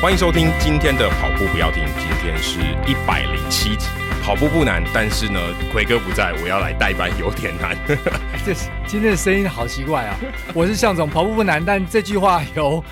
[0.00, 3.88] 欢迎收听今天的跑步不要停，今天是一百零七集。
[4.22, 5.40] 跑步不难，但是呢，
[5.72, 7.76] 奎哥不在，我要来代班有点难。
[8.46, 8.54] 这
[8.86, 10.16] 今天的声音好奇怪啊！
[10.54, 12.82] 我是向总，跑步不难，但这句话有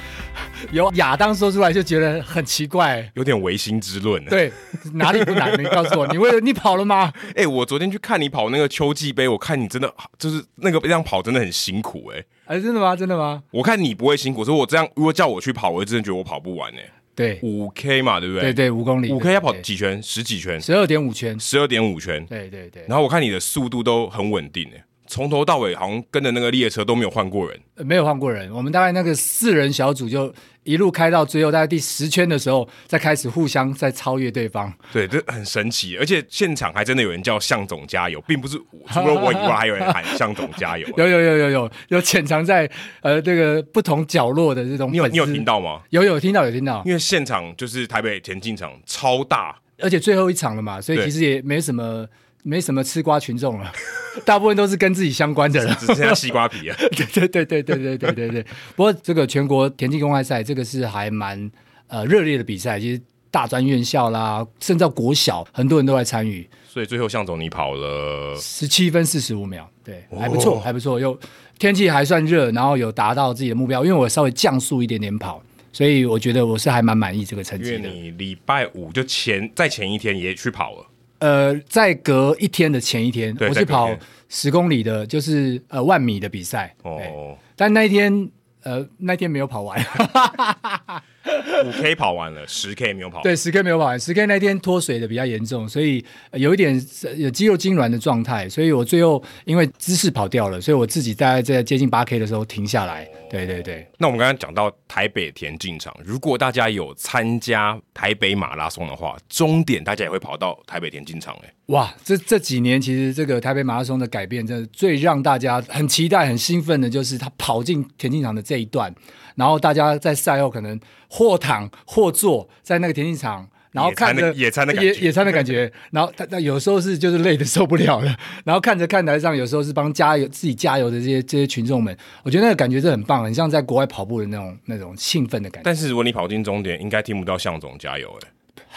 [0.73, 4.25] 由亚当说出来就觉得很奇怪，有点唯心之论。
[4.27, 4.53] 对，
[4.95, 5.53] 哪里不难？
[5.61, 7.13] 你告诉我，你为了你跑了吗？
[7.31, 12.27] 哎、欸，我昨天去看你跑那个秋季杯，我看你真的就是那个这样跑真的很辛苦哎、欸。
[12.47, 12.95] 哎、欸，真的吗？
[12.95, 13.43] 真的吗？
[13.51, 16.93] 我看你不会辛苦，所以我这样如果叫我去跑，我真的觉得我跑不完哎、欸。
[17.15, 18.43] 对，五 K 嘛，对不对？
[18.43, 20.03] 对对，五公里，五 K 要跑几圈？
[20.03, 20.61] 十几圈？
[20.61, 22.23] 十二点五圈，十二点五圈。
[22.27, 22.85] 对对对。
[22.87, 27.59] 然后我看你的速度都很稳定诶，从头到尾好像跟着那个列车都没有换过人。
[27.87, 30.33] 没有换过人，我们大概那个四人小组就
[30.63, 34.73] 一路开到最后，大概第十圈的时候，再开始互相在超越对方。
[34.93, 38.57] 对，这很神奇，而且现场还真的有人叫向总加油，并不是
[38.93, 40.89] 除了我以外还有人喊向总加油。
[40.97, 42.69] 有有有有有有潜藏在
[43.03, 45.83] 呃这个不同角落的这种，你有你有听到吗？
[45.91, 52.07] 有有听到有听到，因为现场就是台北田径场超大，而且最后一场了嘛，所以其实也没什么。
[52.49, 53.73] 没什么吃瓜群众了，
[54.25, 56.77] 大部分都是跟自己相关的人， 只剩下西瓜皮啊。
[56.79, 58.47] 对对对对对对对对对。
[58.77, 61.51] 不过这个全国田径公开赛，这个是还蛮
[61.89, 63.03] 呃热烈的比赛，其实
[63.33, 66.49] 大专院校啦，甚至到国小，很多人都来参与。
[66.69, 71.01] 所以最后向总你跑了十七分四十五秒，对，还不错，哦、还不错。
[71.01, 71.19] 又
[71.59, 77.77] 天气还算热，然后有达到自己的目标，因为我稍微降速一点点跑，所以我觉得我是还蛮满意这个成绩的。
[77.79, 80.87] 因为你礼拜五就前在前一天也去跑了。
[81.27, 83.91] 呃，在隔一天的前一天，我是跑
[84.29, 86.73] 十公里的，就是呃万米的比赛。
[86.85, 88.31] 哦，但那一天，
[88.63, 89.77] 呃，那天没有跑完。
[91.65, 93.23] 五 K 跑完了，十 K 没有跑。
[93.23, 96.75] 对，十 K 没有跑完，十 K 那天脱水的比较严重，所以有一点
[97.17, 103.09] 有肌肉痉挛的状态，所以我最后因为姿势跑掉了，所以我自己大概在接近八 K 的时候停下来。
[103.29, 103.85] 对对对。
[103.99, 111.53] 那我们刚刚讲到台北田径场，如果大家有参加台北马拉松的话，终点大家也会跑到台北田径场哎。
[111.67, 118.95] 哇，这这几年其实这个台北马拉松的改变，真的最让大家很期待、很兴奋的，就是他跑进田径场的这一段。
[119.37, 125.71] 然后大家在赛后可能或躺或坐在那个田径场，然后看着野餐的野野餐的感觉。
[125.93, 135.65] 然后他他有时候是就是累的受不了了， 然后看着看台上有时候是帮加油自己加油的这些这些群众们，我觉得那个感觉是很棒，很像在国外跑步的那种那种兴奋的感觉。
[135.65, 138.31] 但是如果你跑进终点，应该听不到向总加油哎。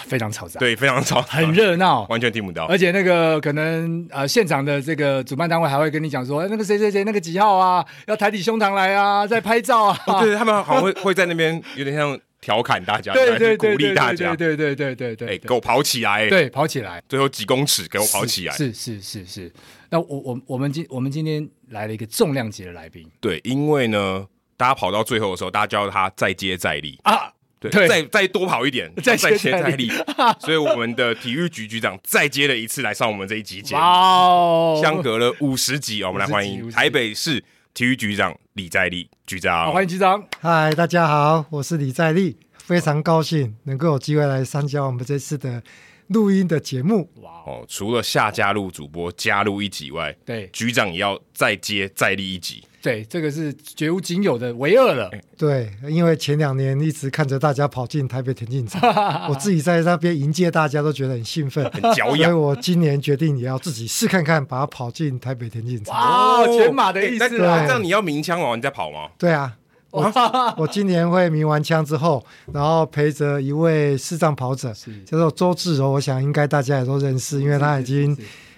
[0.05, 2.65] 非常嘈杂，对，非常吵，很热闹，完全听不到。
[2.65, 9.99] 而且那个可能呃，现场的这个主办单位还会跟你讲说，那个谁谁谁，那个几号啊，要抬起胸膛来啊，在拍照啊。
[10.07, 19.53] 哦、对，他们好像会会在那边有点像调侃大家，对 对，鼓励大家，对对对对对，哎，给我跑起来，对，跑起来，最后几公尺给我跑起来，是是是是，是。
[19.89, 26.99] 那我我我们今我们今天来了一个重量级的来宾，对，因为呢，大家跑到最后的时候，大家叫他再接再厉。
[27.03, 27.33] 啊。
[27.59, 27.87] 对，对。
[27.87, 29.91] 再再多跑一点，再接再厉，
[30.39, 37.43] 所以我们的体育局局长再接了一次来上我们这一集节目，哇相隔了五十集，我们来欢迎台北市
[37.73, 40.23] 体育局长李在立局长，好，欢迎局长。
[40.41, 45.61] 嗨，大家好，我是李在立，非常高兴能够有机会来参加我们这次的
[46.09, 47.09] 录音的节目。
[47.21, 52.63] 哇哦，除了下加入主播加入一集外，对，局长也要再接再厉一集。
[52.81, 55.11] 对，这个是绝无仅有的唯二了。
[55.37, 58.81] 对，因为前两年一直看着大家跑进台北田径场，
[59.29, 62.17] 我自己在那边迎接大家都觉得很兴奋、 很骄阳。
[62.17, 65.93] 所以我今年决定也要自己试看看，把它跑进台北田径场。
[65.93, 67.43] 哇，全马的意思。
[67.43, 69.09] 啊，这样你要鸣枪哦你在跑吗？
[69.17, 69.57] 对啊，
[69.91, 70.11] 我
[70.57, 72.23] 我今年会鸣完枪之后，
[72.53, 74.71] 然后陪着一位视障跑者，
[75.05, 78.15] 叫做周志柔，我想应该大家也都认识，因为他已经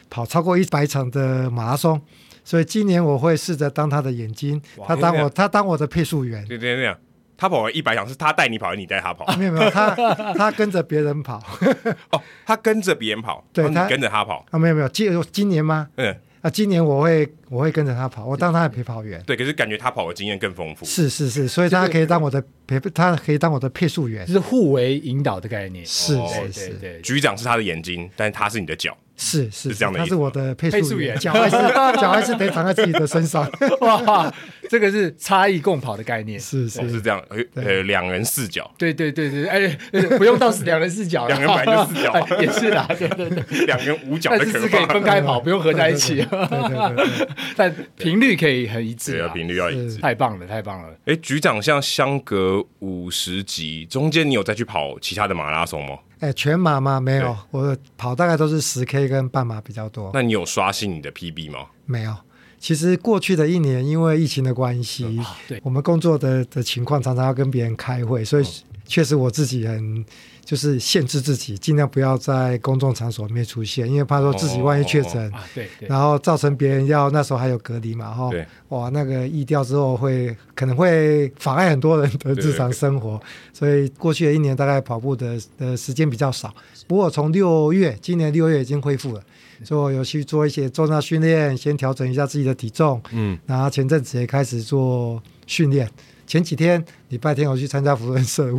[0.09, 2.02] 跑超过一百场的马拉松。
[2.44, 6.46] 所以今年我会试着当他的眼睛，他当我他当我的配速员。
[6.47, 6.94] 对对对，
[7.38, 9.34] 他跑完一百场是他带你跑，还是你带他跑？
[9.38, 9.96] 没有没有，他
[10.34, 11.41] 他跟着别人跑。
[12.12, 14.44] 哦，他跟着别人跑，对，他跟着他跑。
[14.50, 15.88] 啊，没有没有，今今年吗？
[15.96, 16.14] 嗯。
[16.41, 19.22] 啊，今年我会我会跟着他跑，我当他的陪跑员。
[19.28, 20.85] 对，可是感觉他跑的经验更丰富。
[20.85, 25.85] 是是是，所以他可以当我的陪，他可以当我的配速员，就是互为引导的概念。
[25.85, 26.99] 是是是，对。
[27.02, 28.97] 局长是他的眼睛，但是他是你的脚。
[29.22, 31.52] 是是是这样的，他是我的配速员，脚还是
[32.02, 33.47] 脚还是得长在自己的身上。
[33.82, 34.34] 哇，
[34.68, 36.40] 这个是差异共跑的概念。
[36.40, 37.23] 是是是这样，
[37.53, 38.70] 呃，两人四脚。
[38.79, 39.78] 对对对对，哎，
[40.18, 42.88] 不用到两人四脚，两人本来就四脚， 也是啦。
[42.97, 46.16] 对对对，两人五脚，但是是可以分开跑，不用合在一起。
[46.16, 49.12] 对对对，但频率可以很一致。
[49.12, 49.97] 对啊，频率要一致。
[50.00, 50.90] 太棒了，太棒了。
[51.06, 55.96] 哎，局长，像相隔五十级，中间你有再去跑其他的马拉松吗？
[56.22, 57.00] 哎，全马吗？
[57.00, 60.12] 没有，我跑大概都是十 K 跟半马比较多。
[60.14, 61.66] 那你有刷新你的 PB 吗？
[61.85, 62.16] 没有。
[62.59, 68.46] 其实过去的一年，因为疫情的关系，对，我们工作的的情况常常要跟别人开会，所以
[68.85, 70.06] 确实我自己很
[70.43, 83.22] 就是限制自己，尽量不要在公众场所里面出现，因为怕说自己万一确诊，啊，对，对然后造成别人要那时候还有隔离嘛，哈，对哇，那个疫调之后会可能会妨碍很多人的日常生活，
[83.53, 86.53] 所以过去的一年大概跑步的的时间比较少。
[86.87, 89.23] 不过从六月，今年六月已经恢复了。
[89.64, 92.99] 所以我有去做一些重量训练，先调整一下自己的体重。
[93.11, 95.87] 嗯，然后前阵子也开始做训练。
[96.32, 98.58] 前几天礼拜天我去参加福伦社五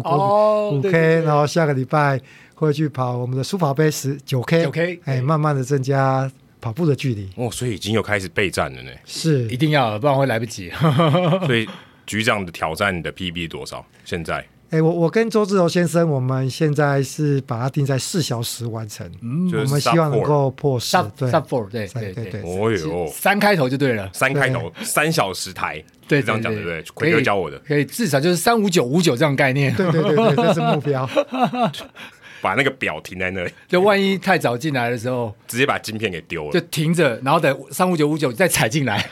[0.77, 2.21] 五 K，然后下个礼拜
[2.55, 4.65] 会去跑我们的书跑杯十九 K。
[4.65, 6.31] 九 K，哎，慢慢的增加
[6.61, 7.31] 跑步的距离。
[7.35, 8.91] 哦，所以已经有开始备战了呢。
[9.07, 10.71] 是，一定要，不然会来不及。
[11.49, 11.67] 所以
[12.05, 13.83] 局长的挑战你的 PB 多少？
[14.05, 14.47] 现在？
[14.73, 19.07] 哎，我我跟周志柔先生，我们现在是把它定在四小时完成。
[19.21, 22.41] 嗯，我们希望能够破四，对，sub four，对对对对。
[22.41, 26.83] 哦哟，三开头就对了，三开头，三小时台， 对，这样讲对不对？
[26.95, 29.75] 奎哥教我的，可以至少就是三五九五九这样概念。
[29.75, 31.07] 对对对对，这是目标。
[32.41, 39.07] 把那个表停在那里，就万一太早进来的时候，直接把晶片给丢了，就停着，然后等三五九五九再踩进来。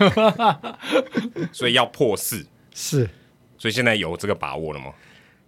[1.52, 3.06] 所以要破四，是。
[3.58, 4.86] 所以现在有这个把握了吗？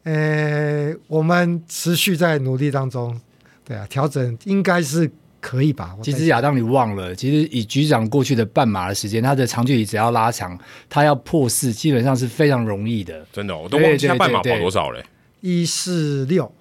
[0.05, 3.19] 呃，我们持续在努力当中，
[3.65, 5.11] 对啊，调整应该是
[5.41, 5.97] 可以吧。
[6.03, 10.59] 其实亚当，你忘了，其实以局长过去的半马的时间，他的长距离只要拉长，
[10.89, 13.25] 他要破四，基本上是非常容易的。
[13.33, 15.05] 真的，我都忘记他半马跑多少嘞。
[15.41, 16.53] 一四六，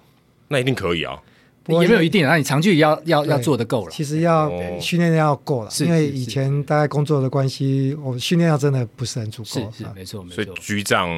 [0.48, 1.20] 那一定可以啊。
[1.68, 3.90] 也没有一定，那你长距离要要要做的够了。
[3.92, 4.50] 其实要
[4.80, 9.70] 训练要够了，因为以前大概工作的关系，我训练量真的不是很足够。
[9.70, 10.34] 是是，没错没错。
[10.34, 11.08] 所以局长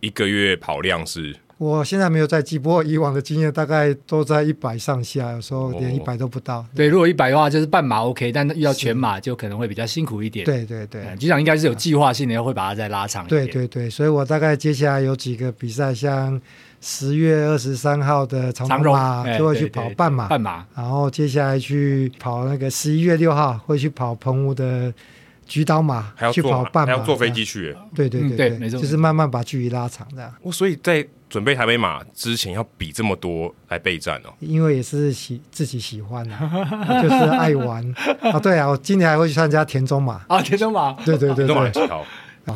[0.00, 1.36] 一个月跑量是？
[1.60, 6.64] 我现在没有在记，不过以往的经验大概都在一百上下，有时候连一百都不到。
[6.74, 10.46] 对，如果一百的话就是半马 OK，但遇到全马就可能会比较辛苦一点。
[10.46, 13.44] 对对对，局长应该是有计划性的，要会把它再拉长一点。
[13.44, 16.40] 对对对，所以我大概接下来有几个比赛，像。
[16.82, 24.90] 十月二十三号的长荣马就会去跑半马，半马，然后接下来去跑那个十一月六号会去跑澎湖的
[25.46, 27.76] 菊岛马，还要去跑半马，还要坐飞机去。
[27.94, 30.34] 对对对对，没错，就是慢慢把距离拉长这样。
[30.40, 37.82] 我所以在准备台北马之前要比这么多来备战哦，因为也是喜自己喜欢啊， 就是爱玩。
[38.20, 38.38] 啊。
[38.38, 40.20] 对啊，我今年还会去参加田中马。
[40.26, 41.72] 啊，田中马，对对对对。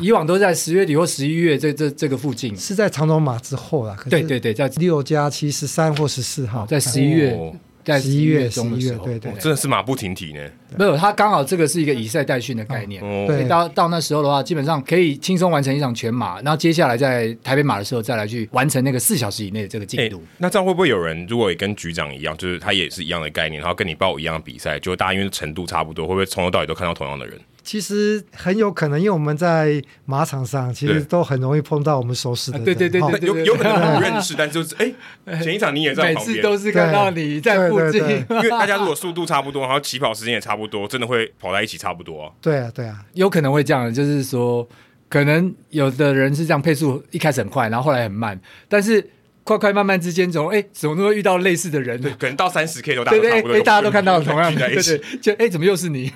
[0.01, 3.95] 以往都在十月底或十一月这这这个附近，是在长荣马之后啦。
[4.09, 7.53] 对对对，在六加七十三或十四号，在十一月，
[7.85, 10.41] 在十一月中的时候，对对，真的是马不停蹄呢。
[10.77, 13.01] 没有，他刚好这个是一个以赛代训的概念。
[13.27, 20.21] 对，到到那时候的话，基本上可以轻松完成一场全马，然后接下来在台北马的时候再来去完成那个四小时以内的这个进度。
[20.39, 27.39] 那这样会不会有人如果也跟局长一样，就是他也是一样的概念，然后跟你报一样的比赛，就大家因为程度差不多，会不会从头到尾都看到同样的人？
[27.65, 32.63] 其实很有可能，因为我们在马场上，其实都很容易碰到我们熟识的人。
[32.63, 34.93] 对对对对，有 有可能不认识，但就是哎，
[35.41, 38.01] 前一场你也在旁边，每次都是看到你在附近。
[38.29, 42.31] 因为大家如果速度差不多，然后起跑时间也差不多，真的会跑在一起差不多。
[42.39, 44.65] 对啊，对啊，有可能会这样，就是说，
[45.09, 48.39] 可能有的人是这样配速，一开始很快，然后后来很慢，
[48.69, 49.09] 但是。
[49.45, 52.01] 快快慢慢之间，总哎，怎么都会遇到类似的人？
[52.01, 56.11] 对，可能到三十 K 都大家差不多，大家都看到同样的，对对，就哎，怎么又是你？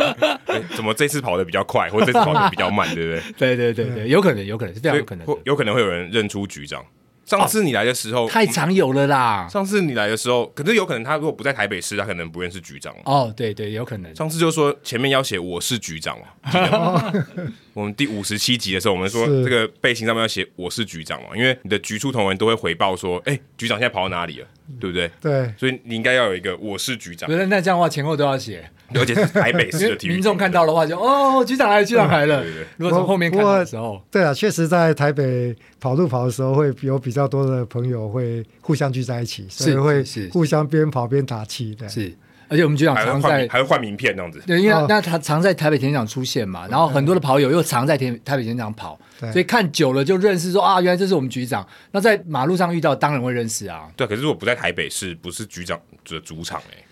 [0.74, 3.22] 怎么这次跑得比较快，或者这次跑得比较慢，对不对？
[3.54, 6.82] 对对对对，有可能，有可能是这样，有可能，有可能会有人认出局长。
[7.24, 9.48] 上次你来的时候太常有了啦。
[9.50, 12.94] 上次你来的时候，可是有可能他如果不在台北市，他可能不认识局长。
[13.04, 14.14] 哦，对对，有可能。
[14.14, 17.12] 上次就说前面要写我是局长嘛。
[17.74, 24.46] 我们第五十七集的时候，我们说这个背心上面要写我是局长嘛，因为你的局处同仁都会回报说，哎，局长现在跑到哪里了，
[24.80, 25.10] 对不对？
[25.20, 25.52] 对。
[25.58, 27.28] 所以你应该要有一个我是局长。
[27.30, 28.70] 那那这样的话前后都要写，
[29.00, 30.12] 而且是台北市的体育。
[30.12, 32.42] 民众看到的话就哦，局长来了，局长来了。
[32.42, 32.66] 对对。
[32.76, 35.54] 如果从后面看的时候，对啊，确实在台北。
[35.80, 41.74] 跑路跑的时候，会有比较多的朋友会互相聚在一起，所以会互相边跑边打气。
[41.74, 42.10] 的，是，
[42.48, 44.42] 而且我们局长常在还会换名片这样子。
[44.46, 48.98] 对，因为那他常在台北田径场出现嘛，然后很多的跑友又常在田台北田径场跑，
[49.30, 51.66] 所以看久了就认识，说啊，原来这是我们局长。
[51.92, 53.86] 那在马路上遇到，当然会认识啊。
[53.94, 56.82] 对，可是如果不在台北市，不是局长的主场哎。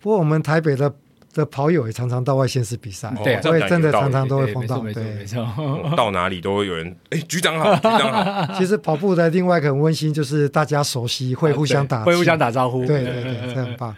[0.00, 0.92] 不过我们台北的。
[1.32, 5.46] 的跑友也常常到外县市比赛，对，所以真的常常都会碰到，对，没错，
[5.96, 8.54] 到哪里都会有人，哎，局长好， 局长好。
[8.58, 13.94] 其实跑步的另外一个很温馨，就是大家熟悉，会互相打，会互相打招呼，对对对，这很棒。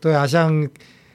[0.00, 0.68] 对啊，像。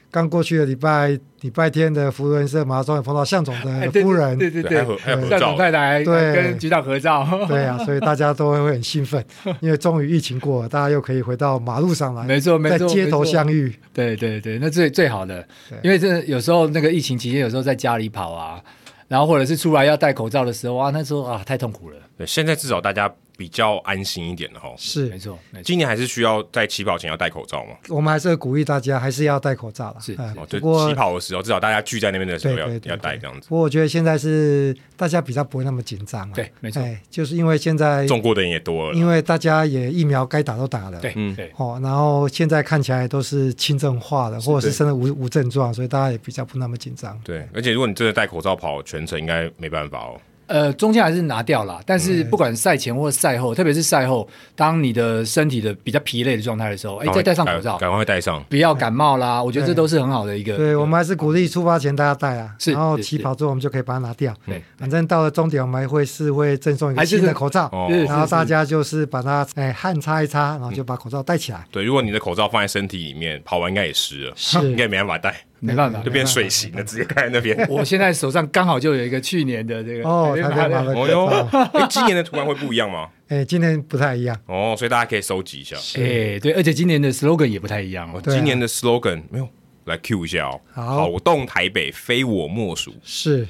[0.08, 4.84] 刚过去的礼拜礼拜天的福伦社马拉松，也碰到向总的 夫人，对对对，
[5.28, 9.24] 向总太太对跟局长合照，对啊， 所以大家都会很兴奋，
[9.60, 15.46] 因为终于疫情过了，大家又可以回到马路上来，没错没错，在街头相遇，对对对，那最最好的，
[15.84, 18.60] 因为这有时候那个疫情期间，有时候在家里跑啊，
[19.06, 21.96] 然后或者是出来要戴口罩的时候啊，那时候啊太痛苦了。
[22.18, 24.72] 对，现在至少大家比较安心一点的哈。
[24.76, 27.76] 是没错，今年还是需要在起跑前要戴口罩吗？
[27.88, 29.96] 我们还是会鼓励大家还是要戴口罩了。
[30.00, 33.48] 是，嗯、哦，就不过起跑的时候，至少大家聚在那边的时候要要戴这样子。
[33.48, 36.34] 不过我觉得现在是大家比较不会那么紧张了。
[36.34, 36.82] 对，没错。
[36.82, 41.00] 哎，就是因为现在中过的人也多了，因为大家也疫苗该打都打了。
[41.00, 41.52] 对，嗯，对。
[41.56, 47.18] 哦，然后现在看起来都是轻症化的，或者是甚至无无症状，所以大家也比较不那么紧张。
[47.22, 50.20] 对，而且如果你真的戴口罩跑全程，应该没办法哦。
[50.46, 59.42] 呃，中间还是拿掉了，但是不管赛前或赛后，特别是赛后，当你的身体的比较疲累的状态的时候，哎，再戴上口罩，赶快戴上，不要感冒啦。
[59.42, 60.56] 我觉得这都是很好的一个。
[60.56, 64.34] 对，我们还是鼓励出发前大家戴啊，是，然后起跑之后我们就可以把它拿掉。
[64.46, 67.70] 对，反正到了终点我们还会是会赠送一个新的口罩，
[68.06, 71.66] 然后大家就是把它哎汗擦一擦，然后就把口罩戴起来。
[71.70, 75.34] 对，如果你的口罩放在身体里面，跑完应该也湿了，是 应该没办法戴。
[75.60, 77.66] 没办法，就变水形了，直接盖在那边。
[77.68, 81.26] 我现在手上刚好就有一个去年的这个哦， 台北马的哦哟，
[81.72, 83.08] 哎，今年的图案会不一样吗？
[83.28, 85.76] 哎，今年不太一样哦，所以大家可以收集一下。
[85.98, 88.20] 哎，对，而且今年的 slogan 也不太一样哦。
[88.22, 89.48] 今年的 slogan 没有，
[89.86, 90.60] 来 Q 一下哦。
[90.74, 92.92] 跑动台北，非我莫属。
[93.02, 93.48] 是。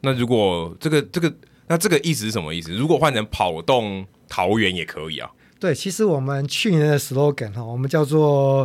[0.00, 1.34] 那如果这个这个，
[1.66, 2.72] 那这个意思是什么意思？
[2.72, 5.28] 如果换成跑动桃园也可以啊。
[5.58, 8.64] 对，其实我们去年的 slogan 哈，我们叫做。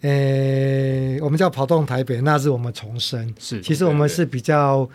[0.00, 3.34] 呃，我们叫跑动台北，那是我们重生。
[3.38, 4.88] 是，其实我们是比较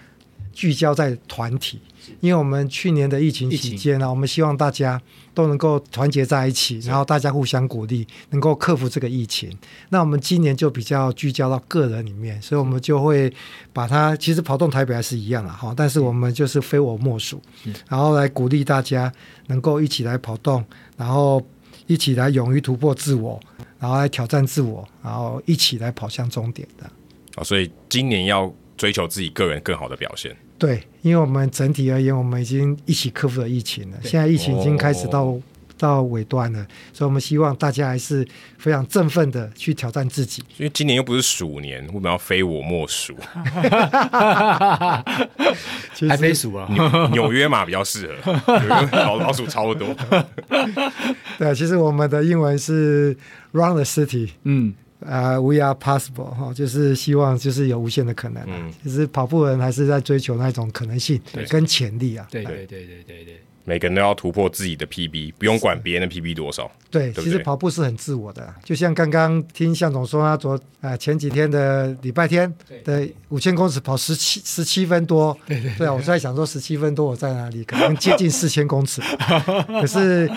[0.53, 1.81] 聚焦在团体，
[2.21, 5.01] 因为我们去年的疫情期间呢，我们希望大家
[5.33, 9.51] 都能够团结在一起，然后大家互相鼓励，能够克服这个疫情。
[9.89, 13.33] 那我们今年就比较聚焦到个人里面，所以我们就会
[13.73, 17.41] 把它，其实跑动台北还是一样啊，哈，但是我们就是非我莫属，
[17.89, 19.11] 然后来鼓励大家
[19.47, 20.63] 能够一起来跑动，
[20.95, 21.45] 然后
[21.87, 23.37] 一起来勇于突破自我。
[23.83, 26.89] 然后来挑战自我，然后一起来跑向终点的。
[27.35, 30.33] 啊，所以今年要追求自己个人更好的表现。
[30.57, 33.97] 对，因为我们整体而言，我们已经一起克服了疫情了。
[34.01, 35.41] 现在疫情已经开始到、哦、
[35.77, 38.27] 到尾端了，所以我们希望大家还是
[38.57, 40.43] 非常振奋的去挑战自己。
[40.57, 43.15] 因为今年又不是鼠年，为什么要非我莫属？
[46.07, 46.67] 还非鼠啊？
[47.11, 48.33] 纽约嘛比较适合，
[48.91, 49.95] 老老鼠超多。
[51.37, 53.15] 对，其实我们的英文是
[53.51, 54.73] Run the City，嗯，
[55.05, 58.49] 啊、uh,，We are possible 哈，就是希望就是有无限的可能、啊。
[58.49, 62.27] 嗯，其实跑步人还是在追求那种可能性跟潜力啊。
[62.31, 66.69] 对对对对对对，每个人都要突破自己的 PB，不用管别人的 PB 多少。
[66.91, 72.53] 对，对对其实跑步是很自我的，就像刚刚听向总说他昨啊前几天的礼拜天
[72.83, 75.37] 的五千公尺跑十七十七分多。
[75.45, 77.63] 对对，对，对啊，我在想说十七分多我在哪里？
[77.63, 79.01] 可能接近四千公尺，
[79.67, 80.29] 可是。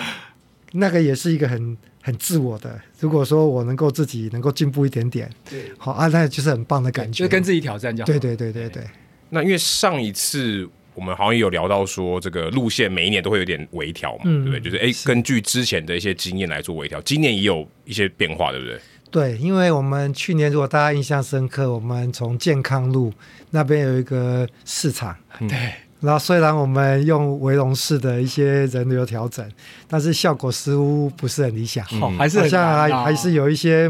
[0.73, 2.77] 那个也是一个很很自我的。
[2.99, 8.05] 如果说我能够自己能够进步一点点，对，好啊，那就是很棒的感觉，就跟自己挑战这样。
[8.05, 8.83] 对对对对对。
[9.29, 10.67] 那因为上一次
[10.97, 14.71] 我们好像也有聊到说，这个路线每一年都会有点微调嘛，嗯、对不对？
[14.71, 18.79] 就是哎，根据之前的一些经验来做微调，今年也有一些变化，对不对？
[19.11, 23.13] 对，因为我们去年如果大家印象深刻，我们从健康路
[23.51, 25.15] 那边有一个市场，
[25.47, 25.71] 对。
[25.99, 29.43] 然后虽然我们用围龙式的一些人流调整，
[29.87, 33.89] 但是效果似乎不是很理想，嗯、还是好像还还是有一些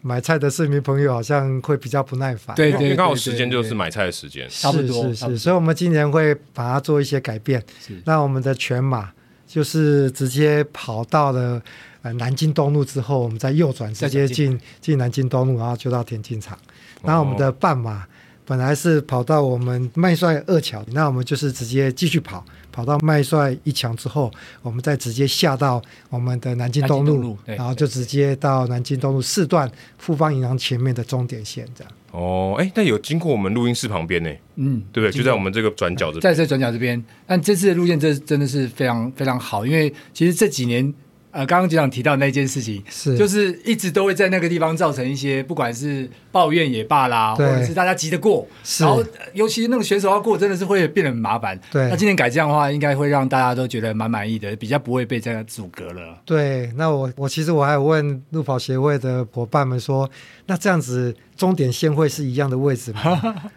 [0.00, 2.54] 买菜的市民朋友好像会比较不耐烦。
[2.54, 7.60] 对对，对，对，刚好时间就是买菜的时间，是是是，所以我们今年会把它做一些改变。
[8.04, 9.10] 那我们的全马
[9.44, 11.60] 就是直接跑到了
[12.02, 16.56] 呃南京东路之后，我们再右转直接进进南京东路，然后就到田径场。
[17.02, 18.06] 然后我们的半马。
[18.48, 31.92] 本来是跑到我们麦帅二桥，那我们就是直接继续跑，跑到麦帅一桥之后，我们再直接下到我们的南京东路，东路然后就直接到南京东路四段富邦银行前面的终点线这样。
[32.12, 35.12] 哦，哎，那有经过我们录音室旁边呢，嗯，对不对？
[35.12, 37.04] 就在我们这个转角这边，在这转角这边。
[37.26, 40.94] 但这次的路线这真的是非常非常好，因为其实这几年。
[41.30, 48.46] 呃，刚刚局长提到的那件事情，是就是一直都会在那个地方造成一些，不管是抱怨也罢啦，或者是大家急得过，
[48.80, 49.04] 然后
[49.34, 51.58] 尤其那个选手要过，真的是会变得很麻烦。
[51.70, 56.18] 对，那今天改这样的话，应该会让大家都觉得蛮满意的，比较不会被这样阻隔了。
[56.24, 60.08] 对，那我我其实我还有问路跑协会的伙伴们说，
[60.46, 61.14] 那这样子。
[61.38, 63.00] 终点线会是一样的位置吗？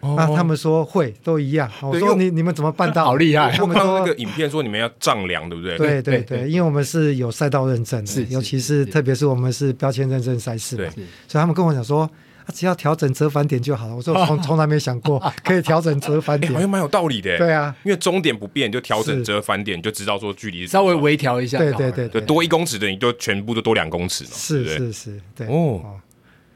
[0.16, 1.68] 那他们说会，都一样。
[1.82, 3.04] 我说你你们怎么办到？
[3.04, 3.58] 好厉害！
[3.60, 5.76] 我们说那个影片说你们要丈量，对不对？
[5.76, 10.88] 对对对，因为我们是有赛道认证的，尤其是特别是我们是标签认证赛事嘛，
[11.26, 12.08] 所以他们跟我讲说，
[12.54, 13.96] 只要调整折返点就好了。
[13.96, 17.36] 我说我从 从来没想过可以调整折返点，好像蛮有道理的。
[17.36, 21.58] 对啊，因为终点不变，就调整折返点，就知道说距离稍微微调一下。
[21.58, 24.30] 对对对，对多一公尺的你就全部都多两公尺嘛。
[24.34, 25.82] 是是是，对哦。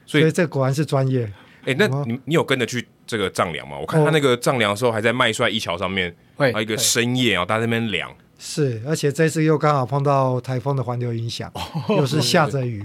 [0.07, 1.25] 所以这果然是专业。
[1.65, 3.77] 哎、欸，那你你有跟着去这个丈量吗？
[3.77, 8.17] 我看他那个丈量的时候，还在麦帅一桥上面，还有一个深夜啊，大家在那边量。
[8.39, 11.51] 是，而且这次又刚好碰到台风的环流影响，
[11.89, 12.85] 又是下着雨，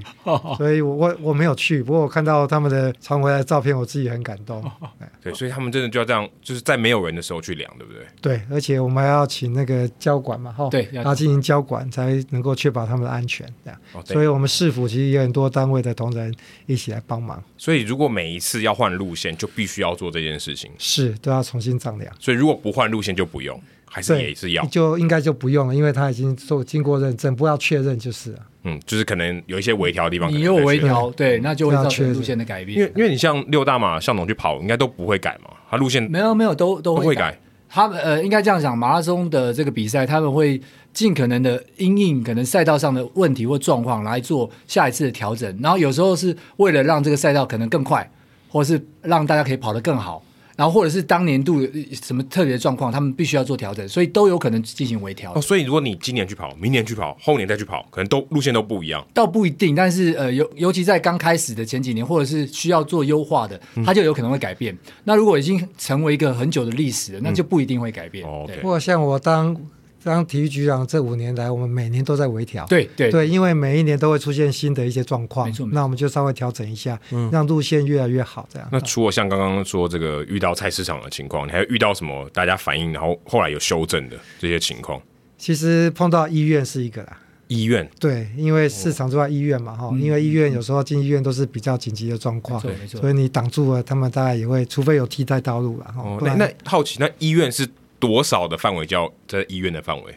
[0.57, 4.63] 所以我我我没有去，不过我看到他们的传回来的照片，我自己很感动。
[5.21, 8.05] 对，所以他们真的就要这样，就是在没有人的时候去量，对不对？
[8.21, 13.45] 对，而且我们还要请那个交管嘛，哈，对，然后进行交管，才能够确保他们的安全。
[13.65, 16.33] 这样，哦、所以我们市府其实有很多单位的同仁
[16.65, 17.43] 一起来帮忙。
[17.57, 22.13] 所以如果每一次要换路线，就必须要做这件事情，是都要重新丈量。
[22.19, 23.61] 所以如果不换路线就不用。
[23.93, 28.39] 还是也是要，就应该就不用了，因为他已经做经过认证，不要确认就是了。
[28.63, 32.77] 嗯，就是可能有一些微调的地方，你有微调，对，那就会造成路线的改变。
[32.77, 37.37] 因为因为你像六大马向总去跑，应该都不会改嘛，他路线没有没有都都会改。
[37.67, 40.61] 他们呃，应该这样讲，马拉松的这个比赛，他们会
[40.93, 48.09] 尽可能的因应可能赛道上的问题或状况来做下一次的调整，然后有时候是为了让这个赛道可能更快，
[48.47, 50.23] 或是让大家可以跑得更好。
[50.61, 51.59] 然后或者是当年度
[52.03, 55.33] 什么特别的状况，他们必须要做调整，所以都有可能进行微调。
[55.33, 59.03] 哦，所以如果你今年去跑，明年去跑，后年再去跑，可能都路线都不一样。
[59.11, 64.71] 倒不一定，但是呃，尤尤其在刚开始的前几年，或者是需要做优化的，它就有可能会改变。
[64.71, 68.23] 嗯、那如果已经成为一个很久的历史了，那就不一定会改变。
[68.23, 69.57] 哦，不过像我当。
[70.03, 72.65] 当体育局长这五年来，我们每年都在微调。
[72.65, 75.67] 对对对，因为每一年都会出现新的一些状况，没错。
[75.71, 78.47] 那我们就稍微调整一下，嗯，让路线越来越好。
[78.51, 78.67] 这样。
[78.71, 84.99] 那除了像刚刚说这个遇到菜市场的情况，你还有遇到什么大家反映，然后后来有修正的这些情况？
[85.37, 87.17] 其实碰到医院是一个啦。
[87.47, 87.87] 医院。
[87.99, 92.59] 对，因为市场之外医院嘛，哈、哦，因为医院有时候进医院都是比较紧急的状况。
[92.87, 95.93] 所以你挡住了，他们大概也会，除非有替代道路了。
[95.97, 97.67] 哦，那那好奇，那医院是？
[98.01, 100.13] 多少的范围叫在医院的范围？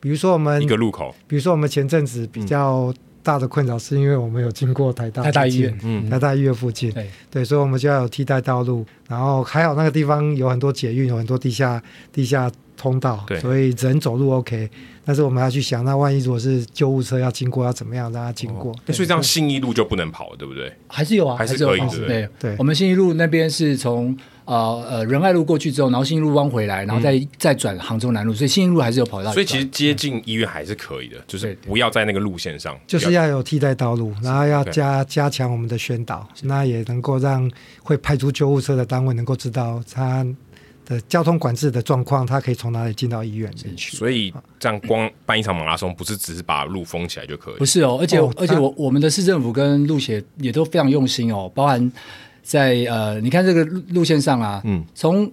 [0.00, 7.10] 比如说我们一个路口，比如说我们前阵子比较大的困扰，是因为我们有经过台大台大医院，嗯，台大医院附近，对。
[7.30, 8.86] 对，所以我们就要有替代道路。
[9.08, 14.70] 然后还好那个地方有很多捷运，有很多地下地下通道，所以人走路 OK。
[15.04, 18.74] 但是我们要去想，那万一如果是救护车要经过，要怎么样让它经过？
[18.92, 20.72] 所以这样信义路就不能跑了，对不对？
[20.88, 22.06] 还是有啊，还是可以的。
[22.06, 24.16] 对对，我们信义路那边是从。
[24.46, 24.54] 呃
[24.88, 29.32] 呃，仁爱路过去之后，然后信义路弯回来，然后再、嗯、再转杭州南路，所以信义路还是有跑道。
[29.32, 37.50] 所以其实接近医院还是可以的，嗯、就是不要在那个路线上，就是要有替代道路，然后要加加强我们的宣导，那也能够让
[37.82, 40.24] 会派出救护车的单位能够知道他
[40.86, 43.94] 的交通管制的状况，他可以从哪里进到医院里去。
[43.94, 47.56] 所以这样光办一场马拉松，不是只是把路封起来就可以？
[47.56, 51.92] 不是哦，而且、哦、而且我我们的市政府跟路协也都非常用心哦，包含。
[52.48, 55.28] 在呃，你看这个路线上啊，嗯，从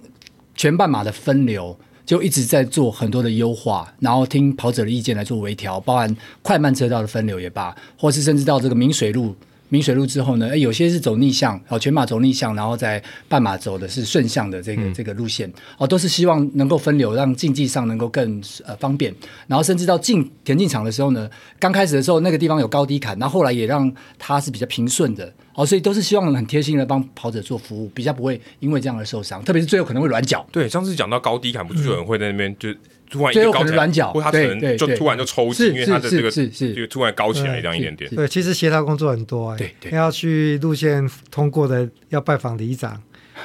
[0.55, 9.35] 全半马的分流就一直在做很多的优化，然后听跑者的意见来做微调，包含快慢车道的分流也罢，或是甚至到这个明水路。
[9.73, 19.12] 明水路之后呢，诶，有些是走逆向，哦，全马走逆向，然后在半马走的是顺向的这个、嗯、这个路线，哦，都是希望能够分流，让竞技上能够更呃方便。
[19.47, 30.45] 然后甚至到进田径场的时候呢，刚开始的时候那个地方有高低坎，那后后来也让它是比较平顺的，哦，所以都是希望很贴心的帮跑者做服务，比较不会因为这样而受伤，特别是最后可能会软脚。
[30.51, 32.69] 对，上次讲到高低坎，不是有人会在那边、嗯、就。
[33.13, 38.10] 突然一个高软脚，或他可能就突然就抽筋，因为他的这个就突然高起来这样一点点。
[38.15, 39.58] 对，其实协调工作很多哎。
[39.58, 42.99] 对对，要去路线通过的，要拜访里长、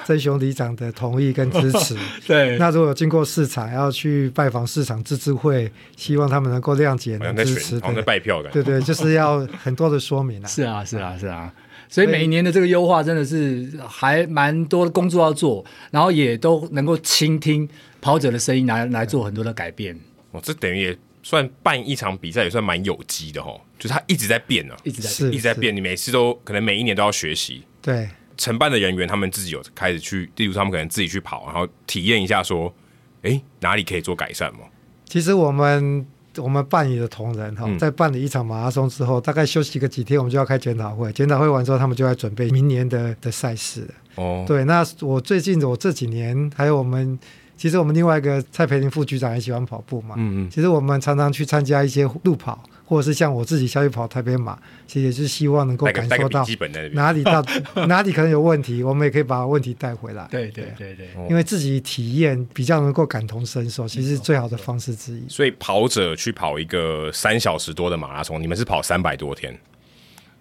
[0.06, 1.94] 曾雄里长的同意跟支持。
[2.26, 7.78] 对，那如果有经过市场，要去拜访市场自治会，希望他们能够谅解、能支持。
[7.80, 8.48] 好像在拜票的。
[8.48, 10.46] 对对，就是要很多的说明啊。
[10.48, 11.52] 是啊，是啊，是啊。
[11.90, 17.68] 所以每一年的这个优化真的是还蛮多的工作要做，然后也都能够倾听。
[18.00, 19.98] 跑者的声音来来做很多的改变，
[20.30, 23.60] 哦，这等于也算办一场比赛，也算蛮有机的哦。
[23.78, 27.62] 就是他一直在变呢，一直在是一直在变，你每次都可能每一年都要学习。
[27.80, 32.74] 对，承办的人员他们自己有开始去，例如他们可能自己去跑，然后体验一下，说，
[33.22, 34.60] 哎，哪里可以做改善吗？
[35.04, 36.04] 其实我们
[36.38, 41.12] 我们办理的同仁哈，在办理一场马拉松之后，大概休息个几天，我们就要开检讨会。
[41.12, 43.94] 检讨会完之后，他们就要准备明年的的赛事了。
[44.16, 47.18] 哦，对，那我最近我这几年还有我们。
[47.58, 50.50] 其实我们另外一个蔡培林副局长也喜欢跑步嘛，嗯嗯。
[50.50, 56.46] 其实我们常常去参加一些路跑，或者是像我自己下去跑台北马，其实也是希望能够感受到
[56.92, 57.44] 哪里到
[57.88, 60.26] 哪里可能有问题，我们也可以把问题带回来。
[60.30, 65.24] 对对对对，因为自己体验比较能够感同身受，其实是最好的方式之一。
[65.28, 69.58] 所以跑者去跑一个三小时多的马拉松，你们是跑三百多天。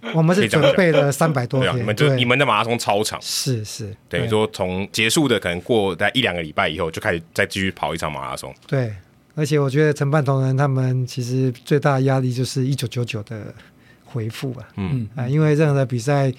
[0.14, 8.54] 我们是准备了三百多天，你们就你们的马拉松超长，是是，等于说从结束的可能过在一两个礼拜以后，就开始再继续跑一场马拉松。
[8.68, 8.94] 对，
[9.36, 13.54] 而且我觉得承办同仁他们其实最大的压力就是一九九九的
[14.06, 15.08] 回复啊，嗯。
[15.16, 16.32] 啊，因为任何的比赛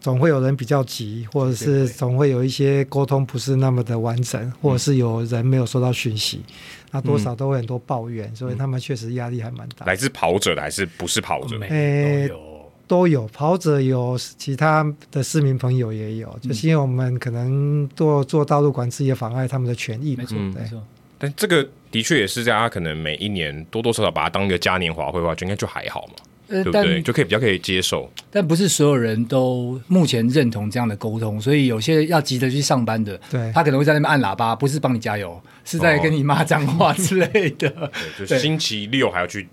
[0.00, 6.42] 总会有人比较急，或者是总会有一些沟通不是那么的完整，或者是有人没有收到讯息，
[6.90, 9.84] 那多少都会很多抱怨，所以他们确实压力还蛮大。
[9.84, 11.58] 来自跑者的还是不是跑者？
[11.68, 12.30] 诶，
[12.90, 20.16] 都有跑者，有其他的市民朋友也有，就是因为我们可能做做道路管制也妨碍他们的权益。
[20.16, 20.82] 没错，没错。
[21.16, 26.14] 但这个的确也是大家可能每一年多多少少把它当一个嘉年华会的话，就应该就还好嘛。
[26.48, 27.00] 对不对？
[27.00, 37.68] 就可以比较可以接受，但不是所有人都目前认同这样的沟通，所以有些要急着去上班的，对，他可能会在那边按喇叭，不是帮你加油，是在跟你骂脏话之类的。
[38.18, 39.48] 对，就是星期六还要去。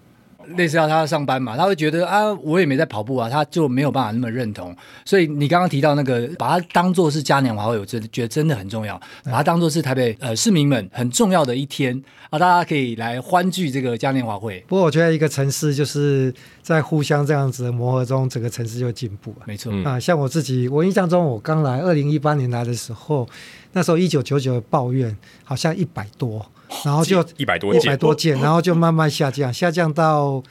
[0.56, 4.76] 类似要他要上班嘛，他会觉得啊，我也没在跑步啊，他就没有办法那么认同。
[5.04, 14.64] 所以你刚刚提到那个，把它当做是嘉年华会，我真觉得真的很重要，把它当做是台北呃市民们很重要的一天啊，大家可以来欢聚这个嘉年华会。
[14.68, 19.44] 不过我觉得一个城市就是在互相这样子的磨合中，整个城市就进步了。
[19.46, 23.28] 没错啊，像我自己，我印象中我刚来二零一八年来的时候，
[23.74, 26.46] 那时候一九九九的抱怨好像一百多。
[26.84, 30.44] 然后就一百多件一百多件，然后就慢慢下降，下降到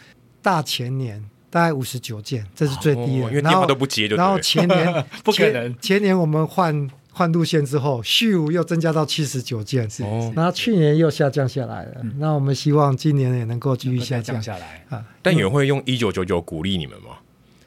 [0.42, 3.28] 大前年大概五十九件，这是最低的。
[3.28, 10.02] 因为电话都不接，然后前年 不可能，前年我们换换路线之后，咻又增加到七十九件，是，
[10.34, 12.02] 然后去年又下降下来了。
[12.18, 15.04] 那我们希望今年也能够继续下降下来啊。
[15.22, 17.18] 但有人会用一九九九鼓励你们吗？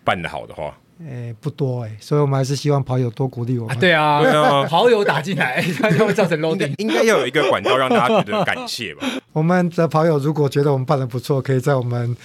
[0.03, 0.77] 办得好的话。
[1.07, 3.79] 诶，不多哎，所以我们还是希望跑友多鼓励我们。
[3.79, 6.73] 对啊，对啊，跑友打进来， 它就会造成 loading。
[6.77, 9.07] 应该要有一个管道让大家觉得感谢吧。
[9.31, 12.15] 我们的跑友如果觉得我们办的不错，可以在我们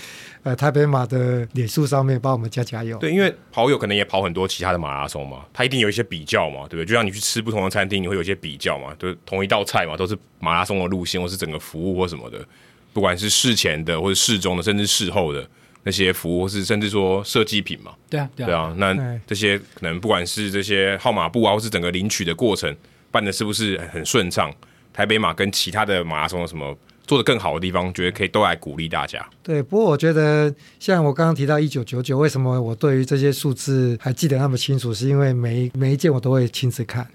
[0.42, 2.98] 呃台北马的脸书上面帮我们加加油。
[2.98, 6.84] 对，因为跑友可能也跑很多其他的马拉松嘛，他一定有一些比较嘛，对不对？
[6.86, 12.44] 就像你去吃不同的餐厅，你会有一些比较嘛，就是同一道菜嘛，都是马拉松的路线，或是整个服务或什么的，
[12.92, 15.46] 不管是事前的或者事中的，甚至事后的。
[15.84, 22.74] 那些服务，或是甚至说设计品嘛，对啊，对啊，对啊，那这些可能不管是这些号码布啊，或是整个领取的过程
[23.10, 24.52] 办的是不是很顺畅？
[24.92, 27.92] 台北马跟其他的马拉松有什么做的更好的地方？
[27.92, 29.28] 觉得可以都来鼓励大家。
[29.42, 34.94] 对，不过我觉得像我刚刚提到一九九九，为什么我对于这些数字还记得那么清楚？
[34.94, 37.06] 是因为每每一件我都会亲自看。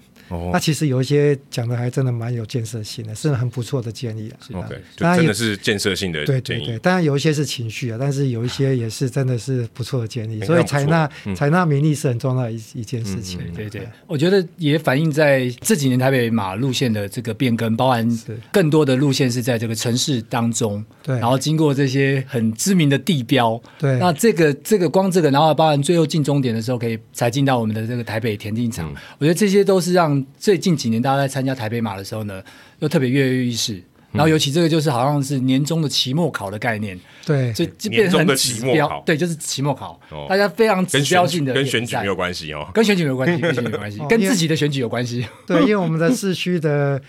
[0.52, 4.36] 那其实有一些讲的还真的蛮有建设性的，是很不错的建议啊。
[4.54, 6.40] OK，就真的是建设性的建议。
[6.40, 10.40] 对对对，当然有一些是情绪啊，但是有一些也是真的是不错的建议。
[10.44, 13.40] 所以采纳采纳民意是很重要的一一件事情。
[13.54, 18.08] 对对，我觉得也反映在这几年台北马路线的这个变更，包含
[18.52, 30.19] 更多的路线是在这个城市当中，对，然后经过这些很知名的地标，对，那这个这个光这个，然后包含最后进终点的时候可以才进到我们的这个台北田径场，我觉得这些都是让。
[30.38, 32.42] 最近几年，大家在参加台北马的时候呢，
[32.80, 33.82] 又特别跃跃欲试。
[34.12, 45.24] 然后，尤其这个就是好像是年终的期末考的概念，对，所以就变成很指标，对，就是期末考，大家非常指标性的，跟选举没有关系哦，跟选举没有关系， 跟选举没有关系，跟自己的选举有关系。
[45.46, 47.00] 对，因为我们的市区的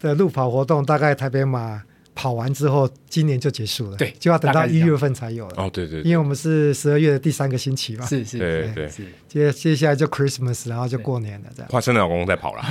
[0.00, 1.82] 的路跑活动，大概台北马。
[2.16, 5.54] 跑完之后，今年就结束了，对，就要等到一月份才有了。
[5.58, 8.90] 哦，对对，因为我们是十二月的第三个星期嘛，是是，对对，
[9.28, 11.70] 接接下来就 Christmas，然后就过年了，这样。
[11.70, 12.64] 华生的老公在跑了，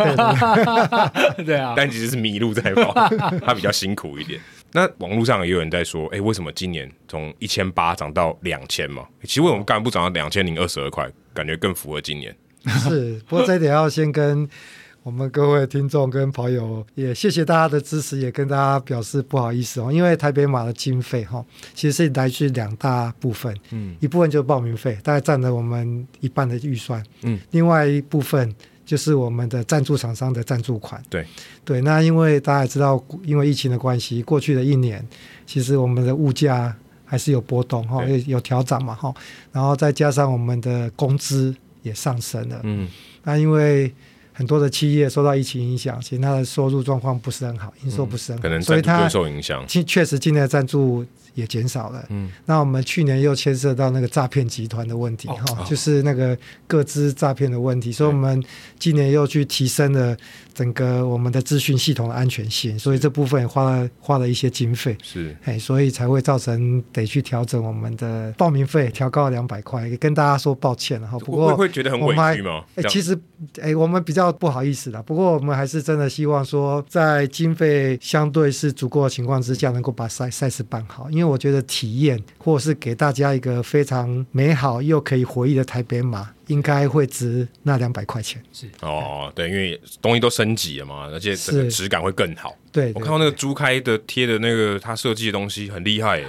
[1.45, 2.91] 对啊，但其实是迷路在跑，
[3.45, 4.41] 他比较辛苦一点。
[4.71, 9.05] 那网络上也有人在说，哎，为什么今年从一千八涨到两千嘛？
[9.23, 11.08] 其实为什么干嘛不涨到两千零二十二块？
[11.34, 12.36] 感觉更符合今年。
[12.89, 14.49] 是，不过这一点要先跟。
[15.06, 28.52] 我们各位听众跟跑友也谢谢大家的支持，也跟大家表示不好意思哦，因为台北马的经费哈，其实是来自两大部分，嗯，一部分就是报名费，大概占了我们一半的预算，嗯，另外一部分
[28.84, 31.24] 就是我们的赞助厂商的赞助款，对。
[31.63, 35.08] 对，那因为大家也知道，因为疫情的关系，过去的一年
[35.46, 39.13] 其实我们的物价还是有波动哈，有有调整嘛哈，
[39.52, 42.89] 然后再加上我们的工资也上升了，嗯，
[43.22, 43.94] 那因为。
[44.38, 49.65] 很多的企业受到疫情影响，其实它的收入状况不是很好，营收不是很好，可能所以它受影响。
[49.67, 52.06] 确实今年的赞助也减少了。
[52.10, 58.43] 嗯，那我们去年又牵涉到那个诈骗集团的问题，哈，就是那个各资诈骗的问题，所以我们
[58.78, 60.15] 今年又去提升了
[60.56, 64.98] 整个我们的资讯系统的安全性，所以这部分也花了花了一些经费。
[65.04, 71.20] 是，哎，所以才会造成得去调整我们的报名费，调高两百块，也跟大家说抱歉了哈。
[71.20, 72.63] 不过会觉得很委屈吗？
[72.76, 73.18] 哎，其实
[73.62, 74.32] 哎，我们比较。
[74.38, 81.10] 不好意思啦，不过我们还是真的希望说，在经费相对是足够的情况之下，能够把赛赛事办好。
[81.10, 88.41] 因为我觉得体验，或是给大家一个非常美好又可以回忆的台北马，应该会值那两百块钱。
[88.53, 92.55] 是哦，对，因为东西都升级了嘛，而且整个质感会更好。
[92.76, 96.22] 对，我看到那个朱开的贴的那个他设计的东西很厉害。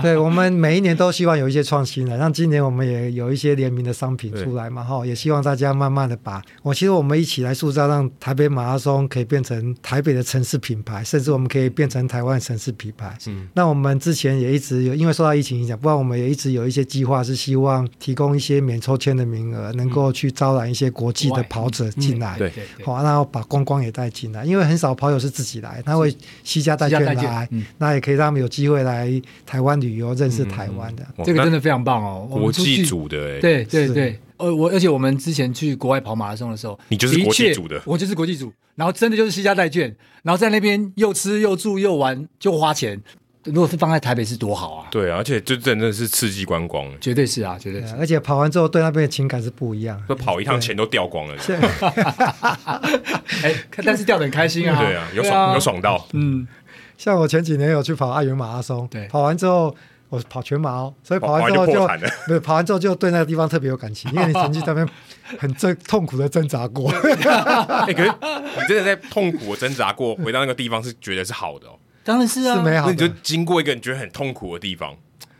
[0.00, 13.14] 对，我们每一年都希望有一些创新的，像今年我们也有一些联名的商品出来嘛，哈，也希望大家慢慢的把，我其实我们一起来塑造，让台北马拉松可以变成台北的城市品牌，甚至我们可以变成台湾城市品牌。
[13.26, 22.50] 嗯，那我们之前也一直有，因为受到疫情影响，不然我们也一直有一些计划，是希望提供一些免抽签的名额，能够去招揽一些国际的跑者进来，对，
[22.82, 26.14] 好，然后把观光也带进来，因为很少跑友是自己来，他会。
[26.42, 29.10] 西家带眷来，嗯、那也可以让他们有机会来
[29.44, 31.04] 台湾旅游，认识台湾的。
[31.24, 32.26] 这个真的非常棒哦！
[32.30, 43.00] 国际组的，哎，对对对，呃，我而且我们之前去国外跑马拉松的时候，你就是国际组的，我就是国际组，然后真的就是西家带眷，然后在那边又吃又住又玩就花钱。
[43.46, 44.86] 如果是放在台北是多好啊！
[44.90, 47.94] 对啊，而且就真的是刺激观光，绝对是啊，绝对是。
[47.98, 51.36] 而且跑完之后对那边的情感是不一样，就跑一趟钱都掉光了。
[53.42, 53.54] 哎，
[53.84, 54.78] 但是掉的很开心啊！
[54.82, 56.06] 对啊，有爽有爽到。
[56.12, 56.46] 嗯，
[56.98, 59.74] 像我前几年有去跑爱媛马拉松，对，跑完之后
[60.08, 61.88] 我跑全马哦，所以跑完之后就
[62.26, 64.88] 对，跑完之后就对那个地方特别有感情，因为你曾经在那边
[65.38, 66.90] 很挣痛苦的挣扎过。
[66.90, 71.78] 哎，可是你真的在痛苦的挣扎过，回到那个地方是觉得是好的哦。
[72.06, 72.92] 当然是啊，是美好的。
[72.92, 74.94] 你就经过一个你觉得很痛苦的地方，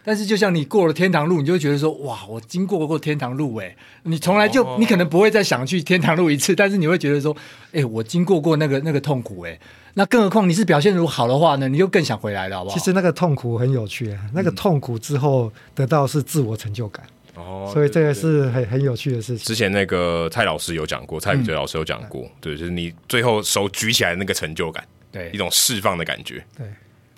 [0.05, 7.37] 但是就像你过了天堂路，你就会觉得说，哇，我经过过天堂路，哎，你从来就、哦、你可能不会再想去天堂路一次，但是你会觉得说，
[7.73, 9.57] 哎，我经过过那个那个痛苦，哎，
[9.95, 12.77] 那更何况你是表现如果好的话呢，你就更想回来了，好不好？
[12.77, 19.47] 其实那个痛苦很有趣啊，那个痛苦之后得到是自我成就感，哦、嗯，所以这个是很很有趣的事情。
[19.47, 24.85] 之前那个蔡老师有讲过，蔡宇哲老师有讲过，嗯、对，就是你最后手举起来的那个成就感。
[25.17, 26.45] 对，一种释放的感觉。
[26.57, 26.67] 对，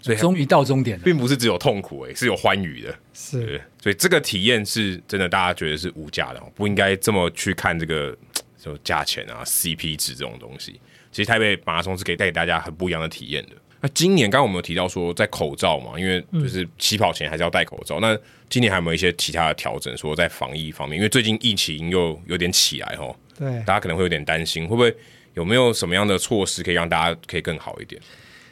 [0.01, 2.97] 所以终于到终点了，并不是只有痛苦，哎，是有欢愉的。
[3.13, 8.17] 是，所以这个体验是真的，大家觉得是无价的，不应该这么去看这个
[8.57, 10.81] 就价钱啊、CP 值这种东西。
[11.11, 13.53] 其实台北马拉松是可以带给大家很不一样的体验的。
[13.81, 17.99] 那今年刚刚我们有提到说，在口罩嘛，因为就是起跑前还是要戴口罩。
[17.99, 18.19] 嗯、那
[18.51, 19.97] 今年还有没有一些其他的调整？
[19.97, 24.95] 说在防疫方面，因为最近疫情又有点起来哦，对，大家可能会有点担心，会不会？
[25.39, 28.01] 有没有什么样的措施可以让大家可以更好一点？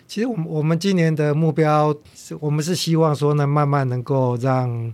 [0.06, 4.92] 其实我们我们今年的目标是，我们是希望说呢，慢慢能够让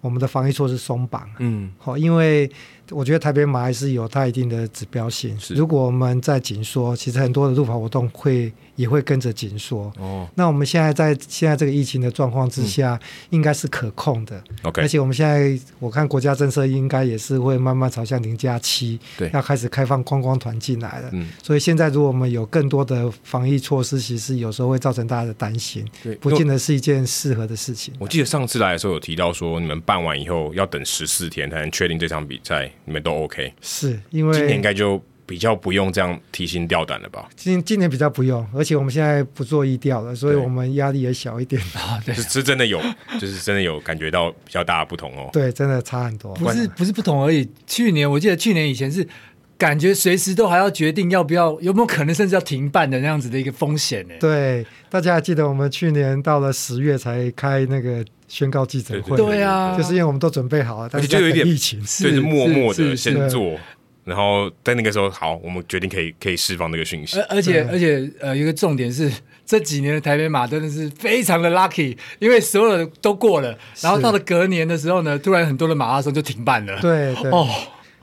[0.00, 1.28] 我们的防疫措施松绑。
[1.38, 2.50] 嗯，好，因为。
[2.90, 5.38] 我觉得台北马还是有它一定的指标性。
[5.40, 9.92] 是如果我们在紧缩，其实很多的路跑活动会也会跟着紧缩。
[9.98, 14.42] 哦，那我们现在在现在这个疫情的状况之下，嗯、应该是可控的。
[14.62, 21.08] OK，而且我们现在我看国家政策应该也是会慢慢朝向零加七，对，要开始开放观光团进来了。
[21.12, 27.92] 嗯，所以现在如果我们有更多的防疫措施，其实有时候会造成大家的担心，对，不见得是一件适合的事情。
[27.98, 32.70] 我记得上次来的时候有提到说，你们办完以后要等十四天才能确定这场比赛。
[32.84, 35.00] 你们都 OK，是因为今年应该就
[35.32, 37.26] 比较不用这样提心吊胆了吧？
[37.34, 41.98] 今今年比较不用，而且我们现在不做疫调了，所以我们压力也小一点 啊。
[42.04, 42.78] 对，是真的有，
[43.18, 45.30] 就是真的有感觉到比较大的不同哦。
[45.32, 46.34] 对，真的差很多。
[46.34, 47.48] 不是不是不同而已。
[47.66, 49.08] 去年我记得去年以前是
[49.56, 54.14] 感觉随时都还要决定要不要，有没有可能甚至要停办的那样子的一个风险呢？
[54.20, 58.04] 对，大家还记得我们去年到了十月才开那个。
[58.28, 63.60] 宣告记者会，对啊，就是因为我们都准备好了，但是就有一点疫情，是默默的先做，
[64.04, 67.18] 然后在那个时候，好，我们决定可以可以释放那个讯息。
[67.20, 69.10] 而而且而且呃，一个重点是
[69.44, 76.80] 这几年的台北马真的是非常的 lucky，因为所有的都过了，然后到了隔年的时候呢，突然很多的马拉松就停办了。
[76.80, 77.48] 对对哦。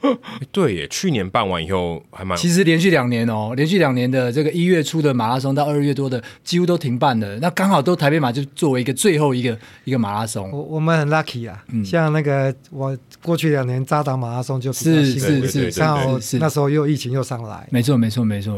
[0.52, 2.38] 对耶，去年办完以后还蛮……
[2.38, 11.64] 其实连续两年哦，连续两年的这个一月初的马拉松到二月多的几乎都停办了，那刚好都台北马就作为一个最后一个一个马拉松，我我们很 lucky 啊。
[11.72, 18.54] 嗯，像那个我过去两年扎达马拉松就是是是，刚好那时候又疫情又上来，没错没错没错。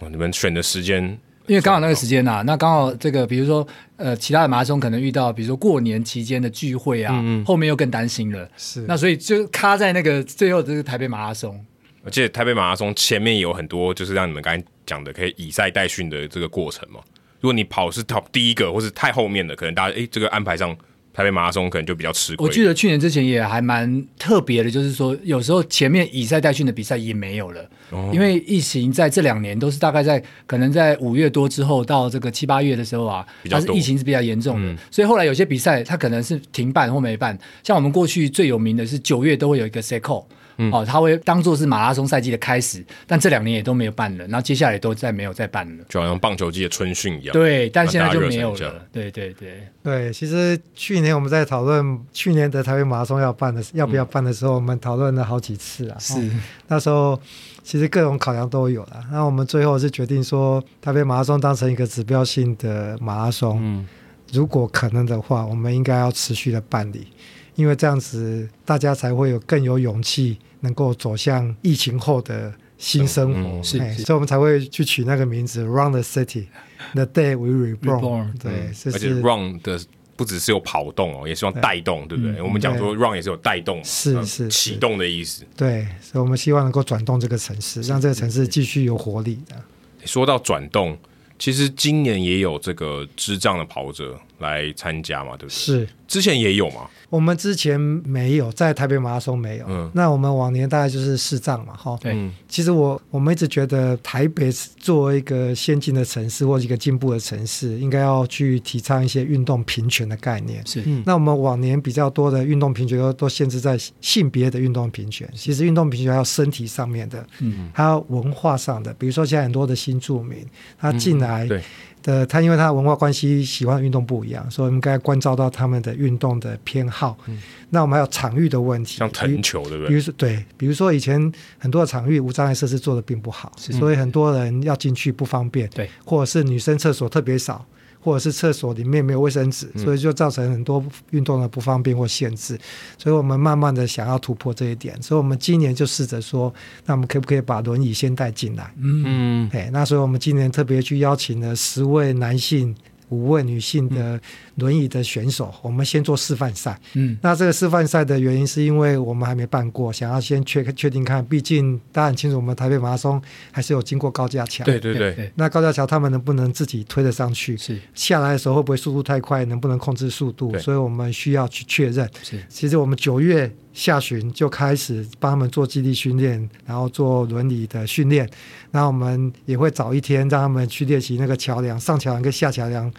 [0.00, 1.18] 哦，你们选的时间。
[1.46, 8.48] 因为刚好那个时间呐、啊，那刚好这个，比如说呃，其他的马拉松可能遇到，比如说过年期间的聚会啊，后面又更担心了。
[8.56, 11.58] 是，那所以就卡在那个最后这个台北马拉松。
[12.04, 17.00] 而且台北马拉松前面有很多，就是让你们刚才讲的可以以赛代训的这个过程嘛。
[17.40, 20.76] 如果你跑是 top 第一个，或是太后面的，可能大家诶这个安排上。
[21.14, 22.44] 台北马拉松可能就比较吃亏。
[22.44, 37.38] 我记得去年之前也还蛮特别的，就是说有时候前面以赛代训的比赛也没有了，哦、因为疫情在这两年都是大概在可能在五月多之后到这个七八月的时候啊，它是疫情是比较严重的，嗯、所以后来有些比赛它可能是停办或没办。
[37.62, 40.24] 像我们过去最有名的是九月都会有一个 Seco
[40.56, 47.32] 嗯、哦，他会当做是马拉松赛季的开始，但这两年也都没有办了，然后接下来都再没有再办了，就好像棒球季的春训一样。
[47.32, 48.86] 对，但现在就没有了。
[48.92, 55.96] 对对对对，其实去年我们在讨论去年的台北马拉松要办的要不要办的时候，嗯、我们讨论了好几次啊。
[55.98, 56.30] 是、哦、
[56.68, 57.20] 那时候
[57.62, 63.58] 其实各种考量都有了，那我们最后是决定说台北马拉松当成一个指标性的马拉松。
[63.62, 63.86] 嗯，
[64.32, 67.08] 如果可能的话，我们应该要持续的办理。
[67.54, 73.40] 因为这样子，大家才会有更有勇气，能够走向疫情后的新生活。
[73.40, 76.46] 嗯嗯、是，是，所以我们才会去取那个名字 “Run the City,
[76.92, 78.32] the day we reborn”。
[78.38, 79.80] 对，而且 “Run” 的
[80.16, 82.32] 不只是有跑动哦，也希望带动，对，不对？
[82.38, 85.44] 嗯、我们讲说 “Run” 也是有带动，是是启动的意思。
[85.56, 89.56] 对，所以我们希望能够转动这个城市，让这个城市继续有活力的。
[90.04, 90.96] 说到转动，
[91.38, 95.50] 其实今年也有这个智障的跑者来参加嘛，对不对？
[95.50, 96.88] 是，之前也有嘛。
[97.10, 102.28] 我们之前没有在台北马拉松没有，嗯，那我们往年大概就是视障嘛，哈，对。
[102.48, 110.66] 其实我我们一直觉得台北作为一个先进的城市或者一个进步的城市，应该要去提倡一些运动平权的概念。
[110.66, 120.44] 是，那我们往年比较多的运动平权都都限制在性别的运动平权，其实运动平权还有身体上面的，嗯，还有文化上的，比如说现在很多的新住民
[120.76, 121.62] 他进来，对。
[122.04, 127.18] 的他因为他的文化关系喜欢运动不一样，所以我们应该关照到他们的运动的偏好。
[127.26, 129.88] 嗯、那我们还有场域的问题，像藤球对不对？
[129.88, 135.68] 比如说对，比如说以前很多的场域无障碍设施做的并不好，所以很多人要进去不方便。
[135.70, 137.66] 对，或者是女生厕所特别少。
[138.04, 142.58] 或者是厕所里面没有卫生纸，所以就造成很多运动的不方便或限制。
[142.98, 146.52] 所以我们慢慢的想要突破这一点，所以我们今年就试着说，
[146.84, 148.70] 那我们可不可以把轮椅先带进来？
[148.76, 152.76] 嗯，哎，那所以我们今年特别去邀请了十位男性。
[153.10, 154.20] 五位女性的
[154.56, 156.78] 轮椅的选手，嗯、我们先做示范赛。
[156.94, 161.24] 嗯，那这个示范赛的原因是因为我们还没办过，想要先确确定看。
[161.24, 164.64] 毕竟大家很清楚，我们台北马拉松还是有经过高架桥。
[164.64, 165.32] 对对对。
[165.36, 167.56] 那高架桥他们能不能自己推得上去？
[167.56, 167.78] 是。
[167.94, 169.44] 下来的时候会不会速度太快？
[169.44, 170.56] 能不能控制速度？
[170.58, 172.08] 所以我们需要去确认。
[172.22, 172.42] 是。
[172.48, 173.50] 其实我们九月。
[173.74, 178.26] 下旬就开始帮他们做基地训练，然后做轮椅的训练。
[178.70, 182.90] 那我们也会早一天让他们去练习那个桥梁，上桥梁跟下桥梁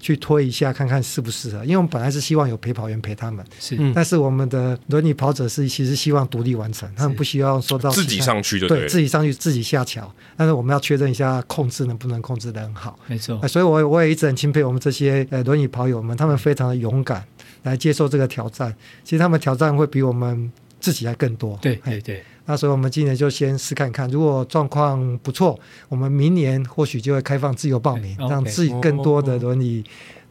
[0.00, 1.62] 去推一下，看看适不适合。
[1.64, 3.78] 因为我们本来是希望有陪跑员陪他们，是。
[3.94, 10.10] 但是我们的轮椅跑者是其实希望独立完成，他们不需要说到自己上去就对，自己上去自己下桥。
[10.36, 13.46] 但是我们要确认一下控制能不能控制得很好，没错。
[13.46, 17.22] 所以我我也一直很钦佩我们这些呃轮椅跑友们，他们非常的勇敢。
[17.62, 21.58] 来接受这个挑战，其实他们挑战会比我们自己还更多。
[21.62, 29.84] 对对对，那所以我们今年就先试看看，如果状况不错，我们明年或许就会开放自由报名，让自己更多的轮椅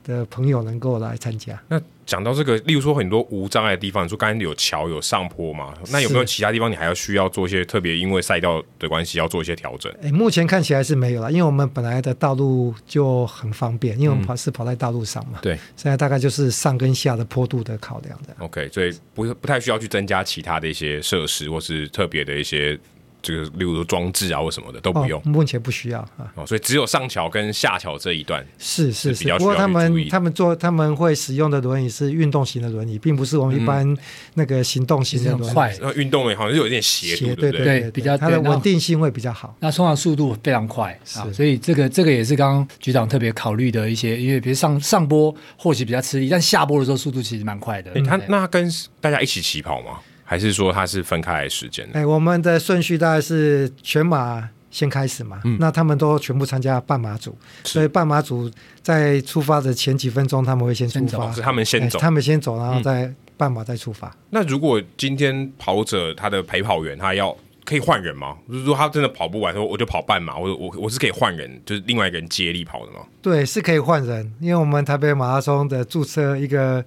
[0.03, 1.61] 的朋友能够来参加。
[1.67, 5.73] 那讲到这个，例如说很多无障碍的地方，你说刚才有桥有上坡嘛？
[5.91, 9.91] 那有没有其他地方你还要需要做一些特别，因为赛道的关系要做一些调整？
[10.01, 15.39] 诶，目前看起来是没有了，因为我们本来的道路就很方便，因为我们跑是跑在道路上嘛。
[15.41, 18.35] 对、嗯，现在大概就是上跟下的坡度的考量的。
[18.39, 22.77] OK，所以不不太需要去增加其他的一些设施或是特别的一些。
[23.21, 26.31] 这个，例如说装置啊或什么的都不用，哦、目前不需要啊。
[26.35, 29.27] 哦，所以只有上桥跟下桥这一段是是是。
[29.37, 33.97] 不过他们他们做他们会使用的轮椅是运动型的轮椅，并不是我们一般
[34.33, 35.53] 那个行动型的轮椅。
[35.53, 39.55] 快、嗯，运动的好像是有点斜度，对对对，比较它的稳定性会比较好。
[39.59, 47.91] 那冲浪速度非常快啊，是所以这个这个也是刚刚局长特别考虑的一些，因为比如上上坡或许比较吃力，但下坡的时候速度其实蛮快的。
[48.01, 49.99] 他那他跟大家一起起跑吗？
[50.31, 51.99] 还是说它是分开来时间的？
[51.99, 55.41] 哎，我们的顺序大概是全马先开始嘛。
[55.43, 58.49] 嗯，那他们都全部参加半马组，所以半马组
[58.81, 64.07] 在出发的前几分钟他们会先出发，是他们先走，他们先走，然后再半马再出发。
[64.07, 64.15] 嗯。
[64.29, 68.37] 那如果今天跑者他的陪跑员他要可以换人吗？
[68.47, 72.99] 就是说他真的跑不完，说我就跑半马，我我我是可以换人，就是另外一个人接力跑的吗？
[73.21, 76.85] 对，是可以换人，因为我们台北马拉松的注册一个。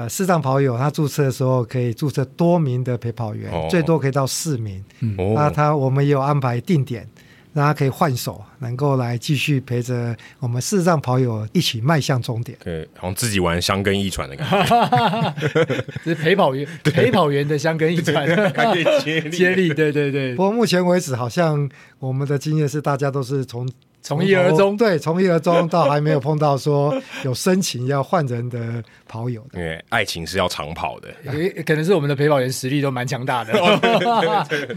[0.00, 4.82] 呃，视障跑友他注册的时候可以注册多名的陪跑员，哦、最多可以到四名。
[5.00, 7.06] 嗯，那他我们也有安排定点，
[7.52, 12.56] 让他可以换手，能够来继续陪着我们视障跑友一起迈向终点。
[12.64, 19.74] 对，好像自己玩箱根一传的感觉， 这是陪跑员 陪跑员的箱根一传，可以接力 接力。
[19.74, 20.34] 对对对。
[20.34, 23.68] 不过目前为止，好像我们的经验是大家都是从。
[24.02, 29.58] 从一而终，对，从一而终，到还没有碰到说有申请要换人的跑友的。
[29.60, 33.52] 因为爱情是要长跑的，也可能是我们的陪跑员实力都蛮强大的。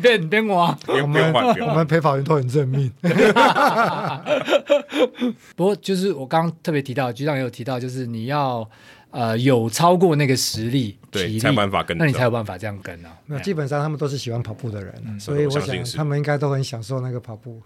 [0.02, 2.92] 变变我，我们我们陪跑员都很认命。
[5.56, 8.70] 不过就是我刚刚特别提到，局长也有提到，就是你要
[9.12, 13.18] 呃有超过那个实力，对，体力才有办法跟，那你才有办法这样跟啊。
[13.26, 17.62] 那基本上他们都是喜欢跑步的人，嗯、所以我想他们应该都很享受那个跑步。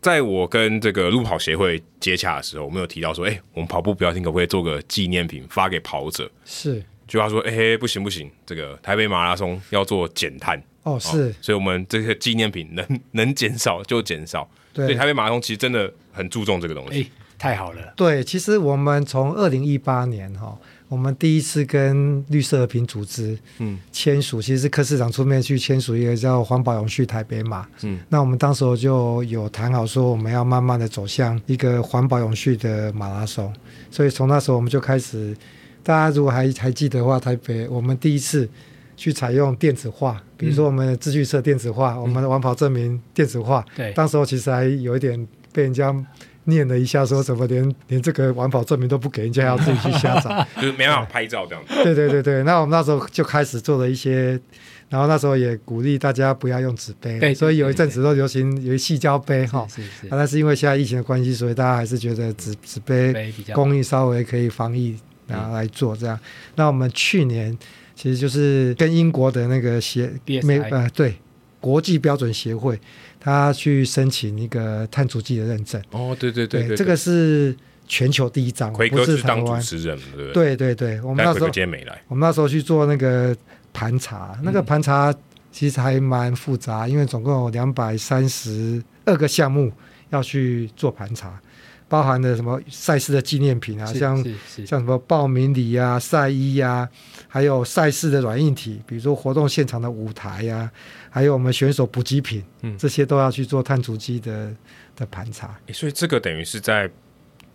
[0.00, 6.30] 在我跟这个路跑协会接洽的时候，我们有提到说，哎、欸，我们跑步不要停，可不可以做个纪念品发给跑者？
[6.44, 14.48] 是，就他说，哎、欸，不行不行，这个台北马拉松要做减碳哦，是哦，所以我们这些纪念品能 能减少就减少。
[14.72, 17.02] 对，所以台北马拉松其实真的很注重这个东西。
[17.02, 17.92] 欸、太好了。
[17.96, 20.58] 对，其实我们从二零一八年哈。
[20.90, 23.78] 我们第一次跟绿色和平组织嗯。
[23.92, 27.64] 签署，其实是柯市长出面去签署一个叫环保永续台北马。
[27.82, 33.52] 嗯，那我们当时候就有谈好说，我们要慢慢的走向一个环保永续的马拉松，
[33.88, 35.36] 所以从那时候我们就开始，
[35.84, 38.48] 大家如果还还记得的话，台北我们第一次
[38.96, 45.94] 去采用电子化，比如说我们的秩序册电子化，嗯、我们的环保证明电子化，对，当时候其实还有一点被人家。
[46.50, 51.72] 念了一下，说什么连连这个完跑证明都不给人家，要自己去下载，就是没办法拍照这样子。
[51.82, 54.38] 对对对对，那我们那时候就开始做了一些，
[54.90, 59.66] 然后那时候也鼓励大家不要用纸杯，对，所以有一阵子都流行有细胶杯哈。
[59.68, 60.08] 是是，是。
[60.10, 66.18] 但是因为现在疫情的关系，所以大家还是觉得纸纸杯工艺稍微可以防疫，然后来做这样。
[66.56, 67.56] 那我们去年
[67.94, 70.10] 其实就是跟英国的那个协
[70.42, 71.14] 没呃对
[71.60, 72.78] 国际标准协会。
[73.20, 75.80] 他去申请一个碳足迹的认证。
[75.90, 77.54] 哦，对对对，这个是
[77.86, 80.56] 全球第一张，奎哥是当主持人，对不对？
[80.56, 82.00] 对对对，我们那时候今天没来。
[82.08, 83.36] 我们那时候去做那个
[83.72, 85.14] 盘查，那个盘查
[85.52, 89.70] 其实还蛮复杂，因为总共有两百三十二个项目
[90.08, 91.40] 要去做盘查。
[91.90, 94.16] 包含的什么赛事的纪念品啊，像
[94.64, 96.88] 像什么报名礼啊、赛衣啊，
[97.28, 100.72] 还有赛事的软硬体，比如说活动现场的舞台呀、啊，
[101.10, 104.54] 还有我们选手补给品，嗯，这些都要去做碳足迹的
[104.94, 105.58] 的盘查。
[105.72, 106.88] 所以这个等于是在。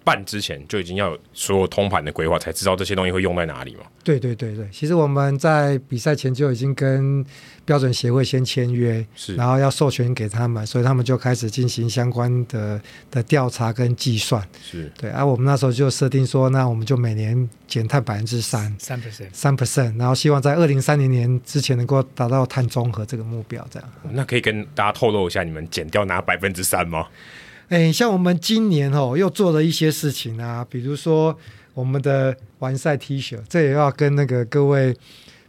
[0.06, 3.82] 办之前就已经要有所有通盘的规划，才知道这些东西会用在哪里嘛？
[4.04, 7.26] 对对对对，其实我们在比赛前就已经跟
[7.66, 12.80] 标准协会先签约，是，然后要授权给他们，所以他们就开始进行相关的
[13.10, 14.48] 的调查跟计算。
[14.62, 23.68] 是对，而、啊、我们那时候就设定说，那我们就每年减碳百分之三，三 percent，三 percent，然后希望在二零三零年之前能够达到碳中和这个目标。
[23.72, 27.08] 这样，那可以跟大家透露一下，你们减掉哪百分之三吗？
[27.70, 31.38] 哎，像我们今年哦，又做了一些事情啊，比如说
[31.74, 34.96] 我们的完赛 T 恤，这也要跟那个各位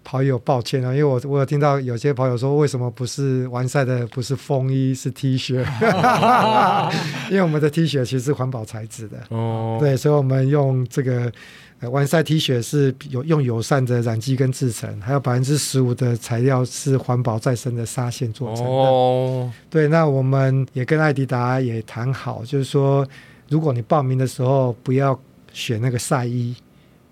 [0.02, 5.54] 跑友抱歉啊，因为我我有听到有些跑友说，为什么不是完赛的不是风衣是 T 恤？
[7.30, 11.32] 因为我们的 T 恤其实是环保材质的哦，对，所以我们用这个。
[11.80, 18.70] 完赛 T 恤是有用友善的染剂跟制成，还有百分之十五的材料是环保再生的纱线做成的。
[18.70, 23.06] 哦，对，那我们也跟艾迪达也谈好，就是说，
[23.48, 25.18] 如果你报名的时候不要
[25.52, 26.56] 选那个赛衣，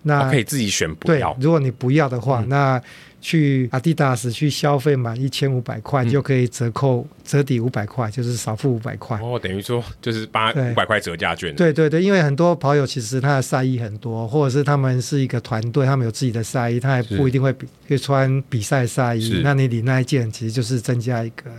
[0.04, 1.34] 那可以自己选不要。
[1.34, 2.82] 对，如果你不要的话，嗯、那。
[3.24, 9.18] 去阿迪达斯去消费满一千五百块，就可以折扣折抵五百块，就是少付五百块。
[9.18, 11.56] 哦，等于说就是八五百块折价券。
[11.56, 19.40] 对对对，因为很多跑友其实他的赛衣很多，或者是他们是一个团队，他们有自己的赛衣，他也不一定会比会穿比赛赛衣。
[19.42, 21.50] 那你领那一件，其实就是增加一个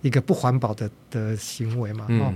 [0.00, 2.06] 一个不环保的的行为嘛。
[2.08, 2.34] 嗯。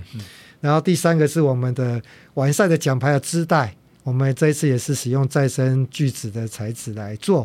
[0.60, 1.98] 然后第三个是我们的
[2.34, 3.74] 完赛的奖牌的织带，
[4.06, 7.44] 我们这一次也是使用再生聚酯的材质来做。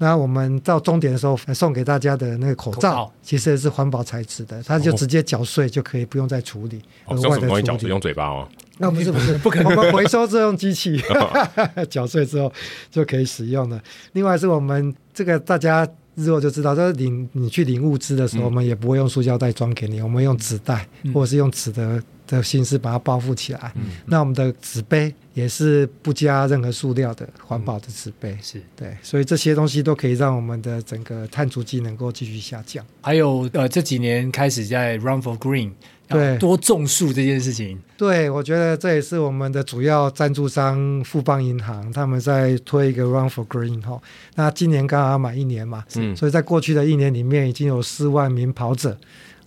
[0.00, 6.80] 那我们到终点的时候送给大家的那个口罩，口罩其实也是环保材质的，它就直接搅碎就可以，不用再处理。
[7.06, 7.66] 额、哦、外的处理。
[7.66, 8.48] 用，用嘴巴哦？
[8.78, 11.02] 那不是不是 不可能，我们回收这用机器
[11.90, 12.52] 搅碎之后
[12.92, 13.82] 就可以使用了。
[14.12, 15.84] 另外是我们这个大家
[16.14, 22.00] 日后就知道，就是领你去领物资的时候，嗯、我们也不会用塑胶袋装给你，我们用纸袋、嗯、或者是用纸的。
[22.28, 28.62] 的形式把它包覆起来，嗯，那我们的纸杯也是不加任何塑料的环保的纸杯，嗯，是。
[28.76, 32.84] 对，所以这些东西都可以让我们的整个碳足迹能够继续下降。
[33.00, 35.72] 还有呃，这几年开始在 Run for Green，
[36.06, 44.00] 对，多种树这件事情，对，我觉得这也是我们的主要赞助商富邦银行他们在推一个 Run for Green 哈，
[44.34, 48.96] 那今年刚好满一年嘛，嗯，所以在过去的一年里面已经有四万名跑者。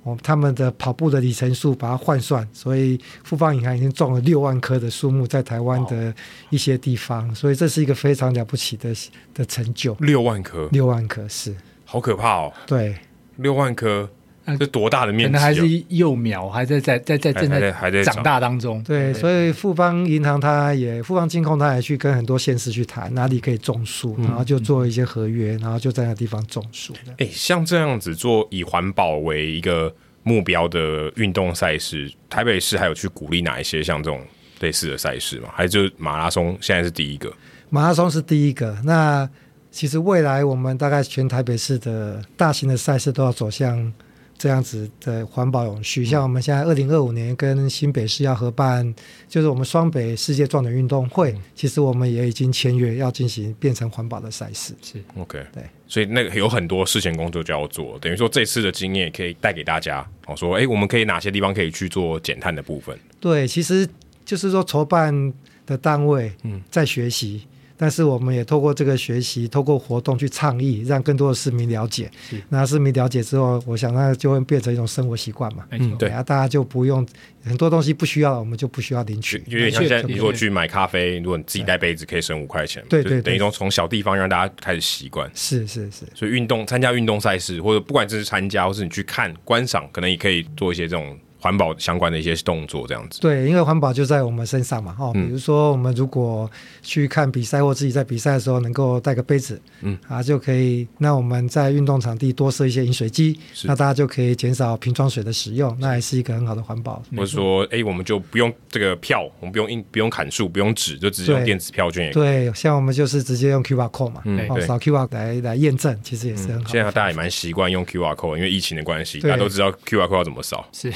[0.03, 6.11] 哦，他们的跑步的里程数把它换算，所以富邦银行已经种了六万棵的树木在台湾的
[6.49, 8.91] 一些地方，所以这是一个非常了不起的
[9.33, 9.93] 的成就。
[9.99, 12.51] 六万棵，六万棵是，好可怕哦。
[12.65, 12.95] 对，
[13.35, 14.09] 六万棵，
[14.57, 15.25] 这多大的面积？
[15.25, 18.83] 可能还是幼苗，还在在在在正在还在长大当中。
[18.83, 26.93] 对，所以富邦银行它也富邦金控，它也去跟很多县市去谈哪里可以种树，然后就做一些合约，然后就在那地方种树。
[27.17, 34.21] 哎，像这样子做以环保为一个目标的运动赛事，台北市还有去鼓励哪一些像这种
[34.59, 35.49] 类似的赛事吗？
[35.53, 37.31] 还是就是马拉松现在是第一个？
[37.69, 38.75] 马拉松是第一个。
[38.83, 39.29] 那
[39.69, 43.93] 其实未来我们大概全台北市的大型的赛事都要走向。
[44.41, 48.91] 这样子的环保永续，像我们现在二零二五年跟新北市要合办，
[49.29, 54.73] 就是我们双北世界壮年运动会，其实我们也已经签约要进行变成环保的赛事。
[54.81, 54.99] 是。
[55.15, 62.97] OK，对，所以那个有很多事前工作就要做，等于说这次的经验可以带给大家，哦，说哎，我们可以哪些地方可以去做减碳的部分？
[63.19, 63.87] 对，其实
[64.25, 65.31] 就是说筹办
[65.67, 66.59] 的单位嗯。
[66.71, 67.43] 在学习。
[67.45, 67.50] 嗯
[67.81, 72.11] 但是我们也透过这个学习，透过活动去倡议，让更多的市民了解。
[72.49, 75.65] 那市民了解之后，我想那就会变成一种生活习惯嘛。
[75.71, 77.03] 嗯，对啊，大家就不用
[77.43, 79.43] 很多东西不需要，我们就不需要领取。
[79.47, 82.85] 因为像现在，你如果去买咖啡，如果你自己带杯子，可以省五块钱。
[82.87, 85.27] 对对，对，等于说从小地方让大家开始习惯。
[85.33, 86.05] 是是是。
[86.13, 91.17] 所以运动参加运动赛事，或者不管这是参加，或是你去看观赏，可能也可以做一些这种。
[91.41, 93.19] 环保相关的一些动作，这样子。
[93.19, 96.49] 对，因为环保就在我们身上嘛，哦，比如说我们如果
[96.83, 100.87] 去看比赛，或自己在比赛的时候能够带个杯子，嗯，啊，就可以。
[100.99, 107.01] 那我们在运动场地多设一些饮水机，那大家就可以减少瓶装水的使用，那也是一个很好的环保。
[107.17, 112.23] 或者说，哎，我们就不用这个票，我们不用印，不用砍树，不用纸，就直接用电子票券也可以。
[112.23, 116.69] 对，像我们就是直接用 QR code 嘛，嗯，扫 QR 来来验证，其实也是很好。
[116.69, 120.67] 现在大家也蛮习惯用 QR code，因为疫情的关系，大家都知道 QR code 要怎么扫。
[120.71, 120.91] 是。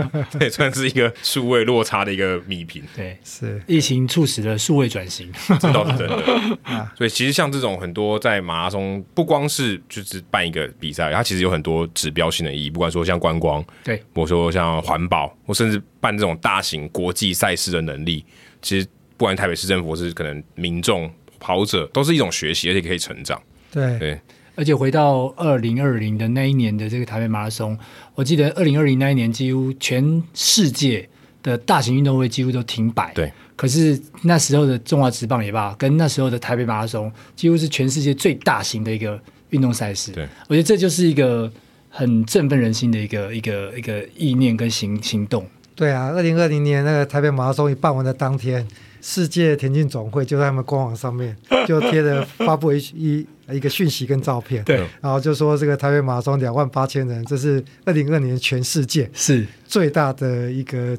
[0.40, 2.82] 也算是一个数位落差的一个米平。
[2.96, 5.30] 对，是疫情促使了数位转型，
[5.60, 6.90] 这倒是真的。
[6.96, 12.70] 所以其实像这种很多在马拉松，不光是就是办一个比赛，它其实有很多指标性的意义。
[12.70, 18.24] 不管说像观光，对，我说像环保，或甚至办这种大型国际赛事的能力，
[18.62, 18.86] 其实
[19.16, 23.40] 不管台北市政府是可能民众跑者，都是一种学习，而且可以成长。
[23.70, 24.20] 对对。
[24.60, 27.74] 而且回到二零二零的那一年的这个台北马拉松，
[28.14, 31.08] 我记得二零二零那一年几乎全世界
[31.42, 33.10] 的大型运动会几乎都停摆。
[33.14, 33.32] 对。
[33.56, 40.12] 可是那时候的中华职棒也罢，跟那时候的台北马拉松几乎是全世界最大型的一个运动赛事。
[40.12, 40.28] 对。
[40.48, 41.50] 我觉得这就是一个
[41.88, 45.42] 很振奋人心的一个一个一个意念跟行行动。
[45.74, 48.68] 对啊，二零二零年那个台北马拉松一办完的当天。
[49.02, 51.34] 世界田径总会就在他们官网上面
[51.66, 60.96] 就贴着发布一一一个讯息跟照片，对，然后就说这个台北马拉松两万八千人，这是二零二年全世界是最大的一个。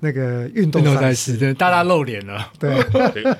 [0.00, 2.70] 那个运动赛事，对，大大露脸了，对，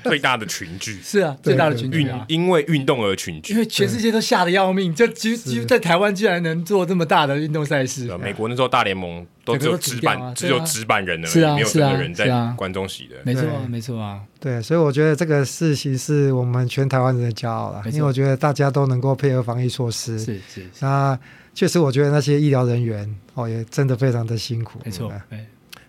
[0.05, 8.11] 最大的群聚，是啊，最大的群聚，因为运动而群聚，因为全世界都吓得要命，就几乎在台湾居然能做这么大的运动赛事。
[8.17, 12.27] 美国那时候大联盟都只有纸板，只有纸板人而已，没有真的人在
[12.57, 21.19] 观众席的，没错啊，没错啊，对，所以我觉得这个事情是我们全台湾人的骄傲了，因为我觉得大家都能够配合防疫措施，是是，那
[21.55, 25.13] 确实我觉得那些医疗人员哦也真的非常的辛苦，没错，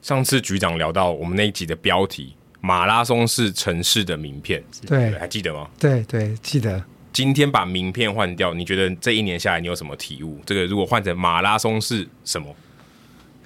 [0.08, 2.34] 上次局长聊到我们那一集的标题
[2.64, 5.68] “马拉松是城市的名片”，对，还记得吗？
[5.78, 6.82] 对对，记得。
[7.12, 10.40] 今天把名片换掉，你觉得这一年下来你有什么体悟？
[10.46, 12.56] 这个如果换成马拉松是什么，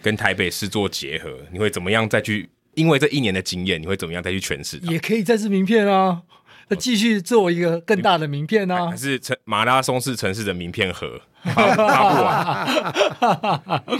[0.03, 2.47] 跟台北市做结合，你会怎么样再去？
[2.75, 4.77] 因为这一年的经验，你会怎么样再去诠释？
[4.83, 6.21] 也可以再次名片啊，
[6.67, 11.21] 那继续做一个更大的名片啊，还是城马拉松是城市的名片盒？
[11.41, 13.83] 发不完。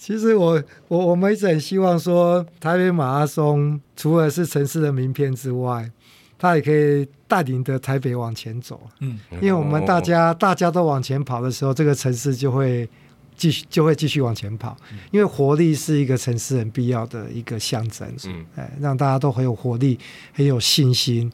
[0.00, 5.90] 其实我我我们一直很希望说，台北马拉松除了是城市的名片之外，
[6.38, 8.80] 它也可以带领着台北往前走。
[9.00, 12.88] 嗯，因为我们大家大家都往前跑的时候，这个城市就会
[13.36, 14.74] 继续就会继续往前跑。
[15.10, 18.10] 因为活力是一个城市很必要的一个象征。
[18.24, 19.98] 嗯，哎，让大家都很有活力，
[20.32, 21.30] 很有信心，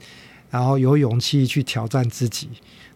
[0.50, 2.48] 然后有勇气去挑战自己，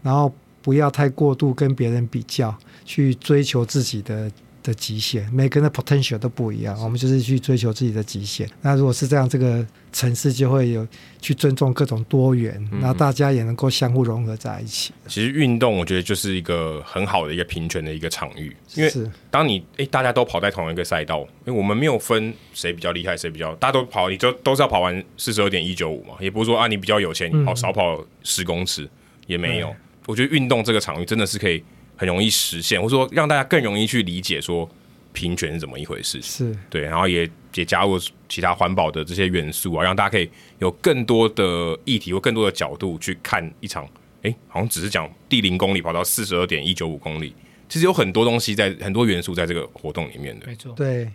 [0.02, 2.52] 然后不要太过度跟别人比较，
[2.84, 4.28] 去追求自己的。
[4.62, 8.48] 的极限，每个人的 potential 都不一样，我们就是去追求自己的极限。
[8.62, 10.86] 那如果是这样，这个城市就会有
[11.20, 14.92] 去尊重各种多元，那大家也能够相互融合在一起。
[15.06, 18.92] 其实运动，我觉得就是一个很好的一个平权的一个场域，因为
[19.30, 28.88] 当你诶大家都跑在同一个赛道，因为我们没有分谁比较厉害，谁比较，大家都跑，你就都是要跑完四十二点一九五嘛，也不是说啊你比较有钱，你跑少跑十公尺
[29.26, 29.74] 也没有。
[30.06, 31.62] 我觉得运动这个场域真的是可以。
[32.00, 34.66] 很容易实现，或者说让大家更容易去理解说
[35.12, 36.56] 平权是怎么一回事，是。
[36.70, 40.30] 对，然后也也加入其他环保的这些元素啊，让大家可以
[40.60, 43.86] 有更多的议题或更多的角度去看一场，
[44.22, 47.34] 哎，好像只是讲第零公里跑到四十二点一九五公里，
[47.68, 51.06] 其实有很多东西在很多元素在这个活动里面的，没错，对，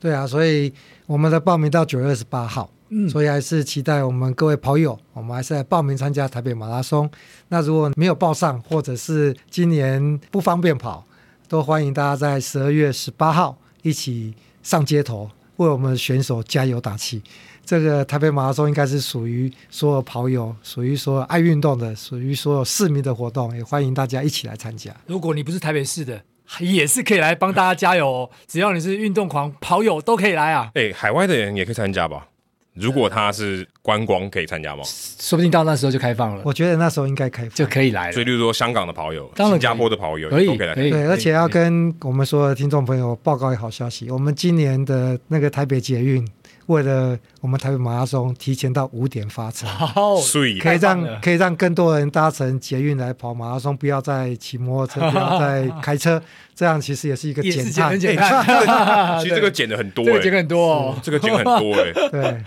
[0.00, 0.72] 对啊，所以
[1.04, 2.70] 我们的报名到九月二十八号。
[2.96, 7.10] 嗯，所以还是期待我们各位跑友，我们还是来报名参加台北马拉松。
[7.48, 11.04] 那如果没有报上，或者是今年不方便跑，
[11.48, 14.32] 都欢迎大家在十二月十八号一起
[14.62, 17.20] 上街头为我们的选手加油打气。
[17.64, 24.94] 这个台北马拉松应该是属于所有跑友、属于所有爱运动的、属于所有市民的活动，也欢迎大家一起来参加。
[25.06, 26.22] 如果你不是台北市的，
[26.60, 28.30] 也是可以来帮大家加油哦。
[28.46, 30.70] 只要你是运动狂跑友，都可以来啊。
[30.74, 32.28] 哎，海外的人也可以参加吧？
[32.74, 34.82] 如果他是观光，可以参加吗？
[34.84, 36.42] 说不定到那时候就开放了。
[36.44, 38.12] 我觉得那时候应该开放就可以来了。
[38.12, 40.74] 所以，例如说香港的跑友、新加坡的跑友，可以，都可以来。
[40.74, 46.26] 对，而且要跟我们所有的听众朋友报告一个好消息：我们今年的那个台北捷运。
[46.66, 49.66] 为了我们台北马拉松，提前到五点发车，
[50.22, 56.22] 所以可以让可以让更多人搭乘捷运来跑马拉松，不要再骑摩托车，不要再开车，
[56.54, 57.98] 这样其实也是一个减碳。
[57.98, 58.44] 减碳，
[59.22, 61.92] 其实这个减的很多，减很多，这个减很多哎。
[62.10, 62.42] 对，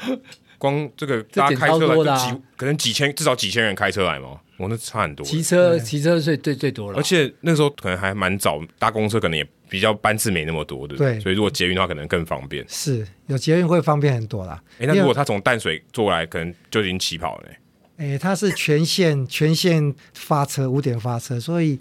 [0.58, 5.24] 光这个大家开车来几，可能几千至少几千人开车来嘛，我那差很多。
[5.26, 9.48] 骑车骑车最最最多了，而且那时候可能还蛮早，搭公车可能也。
[9.70, 11.20] 比较班次没那么多，对不对？
[11.20, 12.66] 所以如果捷运的话，可能更方便。
[12.68, 14.62] 是有捷运会方便很多啦。
[14.80, 17.50] 哎，那如果他从淡水坐来，可能就已经起跑了。
[17.98, 21.80] 哎，他是全线全线发车，五点发车，所以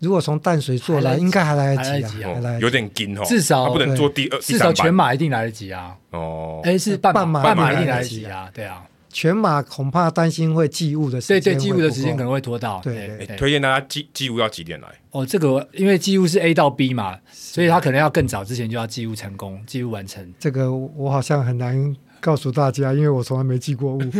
[0.00, 3.22] 如果从淡水坐来，应该还来得及啊，还来有点紧哦。
[3.24, 5.96] 至少他不能坐第二，至少全马一定来得及啊。
[6.10, 8.84] 哦，哎，是半马，半马一定来得及啊，对啊。
[9.12, 12.80] 全马恐怕担心会寄物的时间，对对，寄物的时间可能会拖到。
[12.82, 14.88] 对，推荐大家寄寄物要几点来？
[15.10, 20.32] 哦，这个因为寄物是 A 到 B 嘛，所以他可能要更早之前就要寄物成功，寄物完成。
[20.38, 24.10] 这个我好像很难告诉大家，因为我从来没寄过物， 因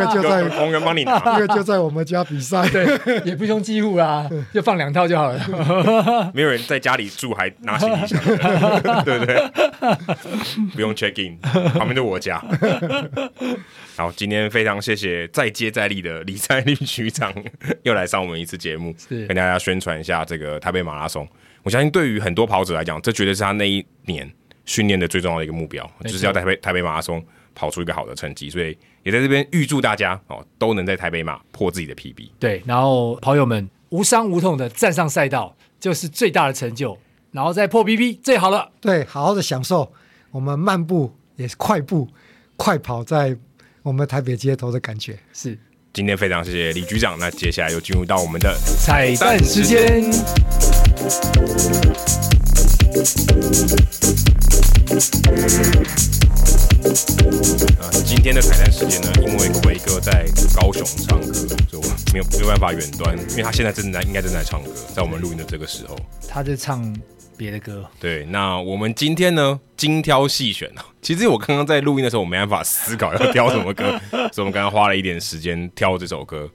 [0.00, 2.86] 为就在红人帮你拿， 因为就在我们家比赛，对，
[3.24, 6.30] 也不用寄雾啊，就放两套就好了。
[6.34, 8.18] 没有人在家里住还拿行李箱，
[9.04, 9.50] 对不对？
[10.74, 11.38] 不用 check in，
[11.72, 12.42] 旁边就我家。
[13.96, 17.32] 好，今天非常谢谢再接再厉的李在立局长
[17.82, 21.28] 又来上我们一次节目，是跟大家宣传一下这个台北马拉松。
[21.64, 24.30] 我相信对于很多跑者来讲，这绝对是他那一年。
[24.68, 32.28] 训练的最重要的一个目标，就是要在台北台北马拉松跑出一个好的成绩，所以也在这边预祝大家哦都能在台北马破自己的 PB。
[32.38, 36.98] 对，然后跑友们无伤无痛的站上赛道，就是最大的成就，
[37.32, 38.70] 然后再破 PB 最好了。
[38.78, 39.90] 对，好好的享受
[40.32, 42.06] 我们漫步也是快步
[42.58, 43.34] 快跑在
[43.82, 45.18] 我们台北街头的感觉。
[45.32, 45.58] 是，
[45.94, 50.04] 今天非常谢谢李局长，那接下来又进入到我们的彩蛋时间。
[54.88, 54.94] 啊，
[58.06, 60.26] 今天的彩蛋时间呢，因为奎哥在
[60.56, 61.30] 高雄唱歌，
[61.70, 61.78] 就
[62.10, 65.94] 没有没有办法远端，因为他现在正在应该正在唱歌，在我们录音的这个时候，
[66.26, 66.96] 他在唱
[67.36, 67.84] 别的歌。
[68.00, 74.00] 对，那我们今天呢，精挑细选啊，其实我刚刚在录音的时候，我没办法思考要挑什么歌，
[74.32, 76.50] 所以我们刚刚花了一点时间挑这首歌，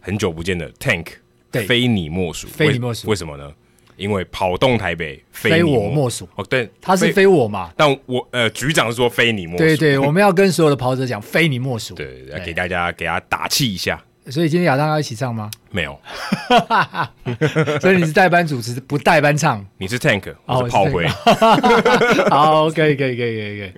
[0.00, 1.08] 很久不见的 Tank，
[1.50, 3.52] 对，非你莫属，非你莫属，为什么呢？
[3.96, 14.02] 因为跑动台北非，非我莫属哦，对，他是非我嘛，但我呃局长是说非你莫属，对对，我们要跟所有的跑者讲 非你莫属，对，来给大家给他打气一下。
[14.30, 15.50] 所以今天亚当要一起唱吗？
[15.70, 16.00] 没有，
[17.78, 19.62] 所以你是代班主持，不代班唱。
[19.76, 21.06] 你是 Tank，我是炮灰。
[22.30, 23.72] 好，可以可以可以可以可以。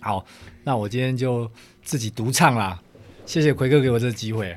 [0.00, 0.24] 好，
[0.62, 1.50] 那我今天就
[1.82, 2.78] 自己独唱啦。
[3.26, 4.56] 谢谢奎哥给我这个机会。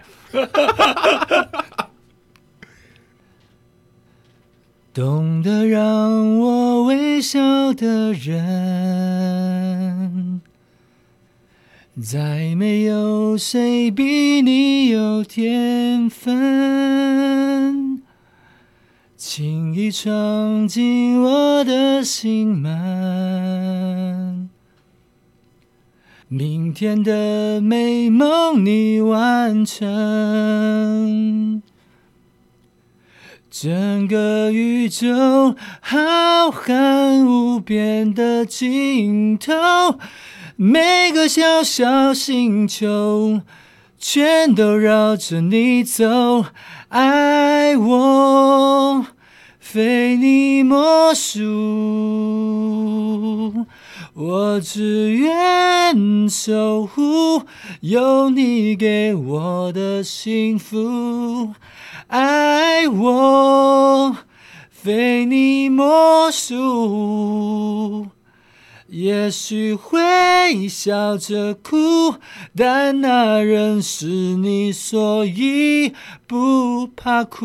[4.94, 8.42] 懂得让我微笑的人，
[12.02, 18.02] 再没有谁比你有天分，
[19.16, 24.50] 轻易闯进我的心门，
[26.28, 31.64] 明天的美梦你完成。
[33.50, 40.00] 整个宇宙浩瀚无边的尽头，
[40.56, 43.42] 每个小小星球
[43.98, 46.46] 全都绕着你走，
[46.88, 49.06] 爱我
[49.60, 51.46] 非你莫属，
[54.14, 57.44] 我只愿守护
[57.82, 61.54] 有你给我的幸福。
[62.12, 64.18] 爱我
[64.70, 68.10] 非你莫属，
[68.88, 72.16] 也许会笑着哭，
[72.54, 75.94] 但那人是你，所以
[76.28, 77.40] 不怕哭。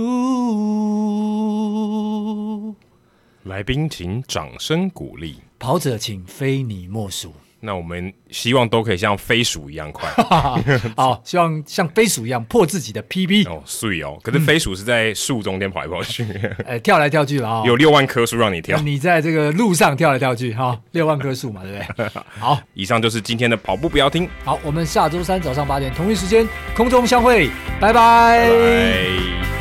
[3.44, 7.32] 来宾请掌声鼓励，跑者请非你莫属。
[7.60, 10.08] 那我们希望都可以像飞鼠一样快。
[10.96, 13.48] 好，希望像飞鼠一样破自己的 PB。
[13.48, 14.18] 哦，碎哦！
[14.22, 16.22] 可是飞鼠是在树中间跑来跑去，
[16.64, 17.62] 哎、嗯，跳来跳去了啊！
[17.66, 22.08] 有六万棵树让你跳，你在这个路上跳来跳去哈，六万棵树嘛，对不对？
[22.38, 24.28] 好，以上就是今天的跑步不要听。
[24.44, 27.48] 好，我们下周三早上八点同一时间空中相会，
[27.80, 28.48] 拜拜。
[28.48, 29.55] 拜拜。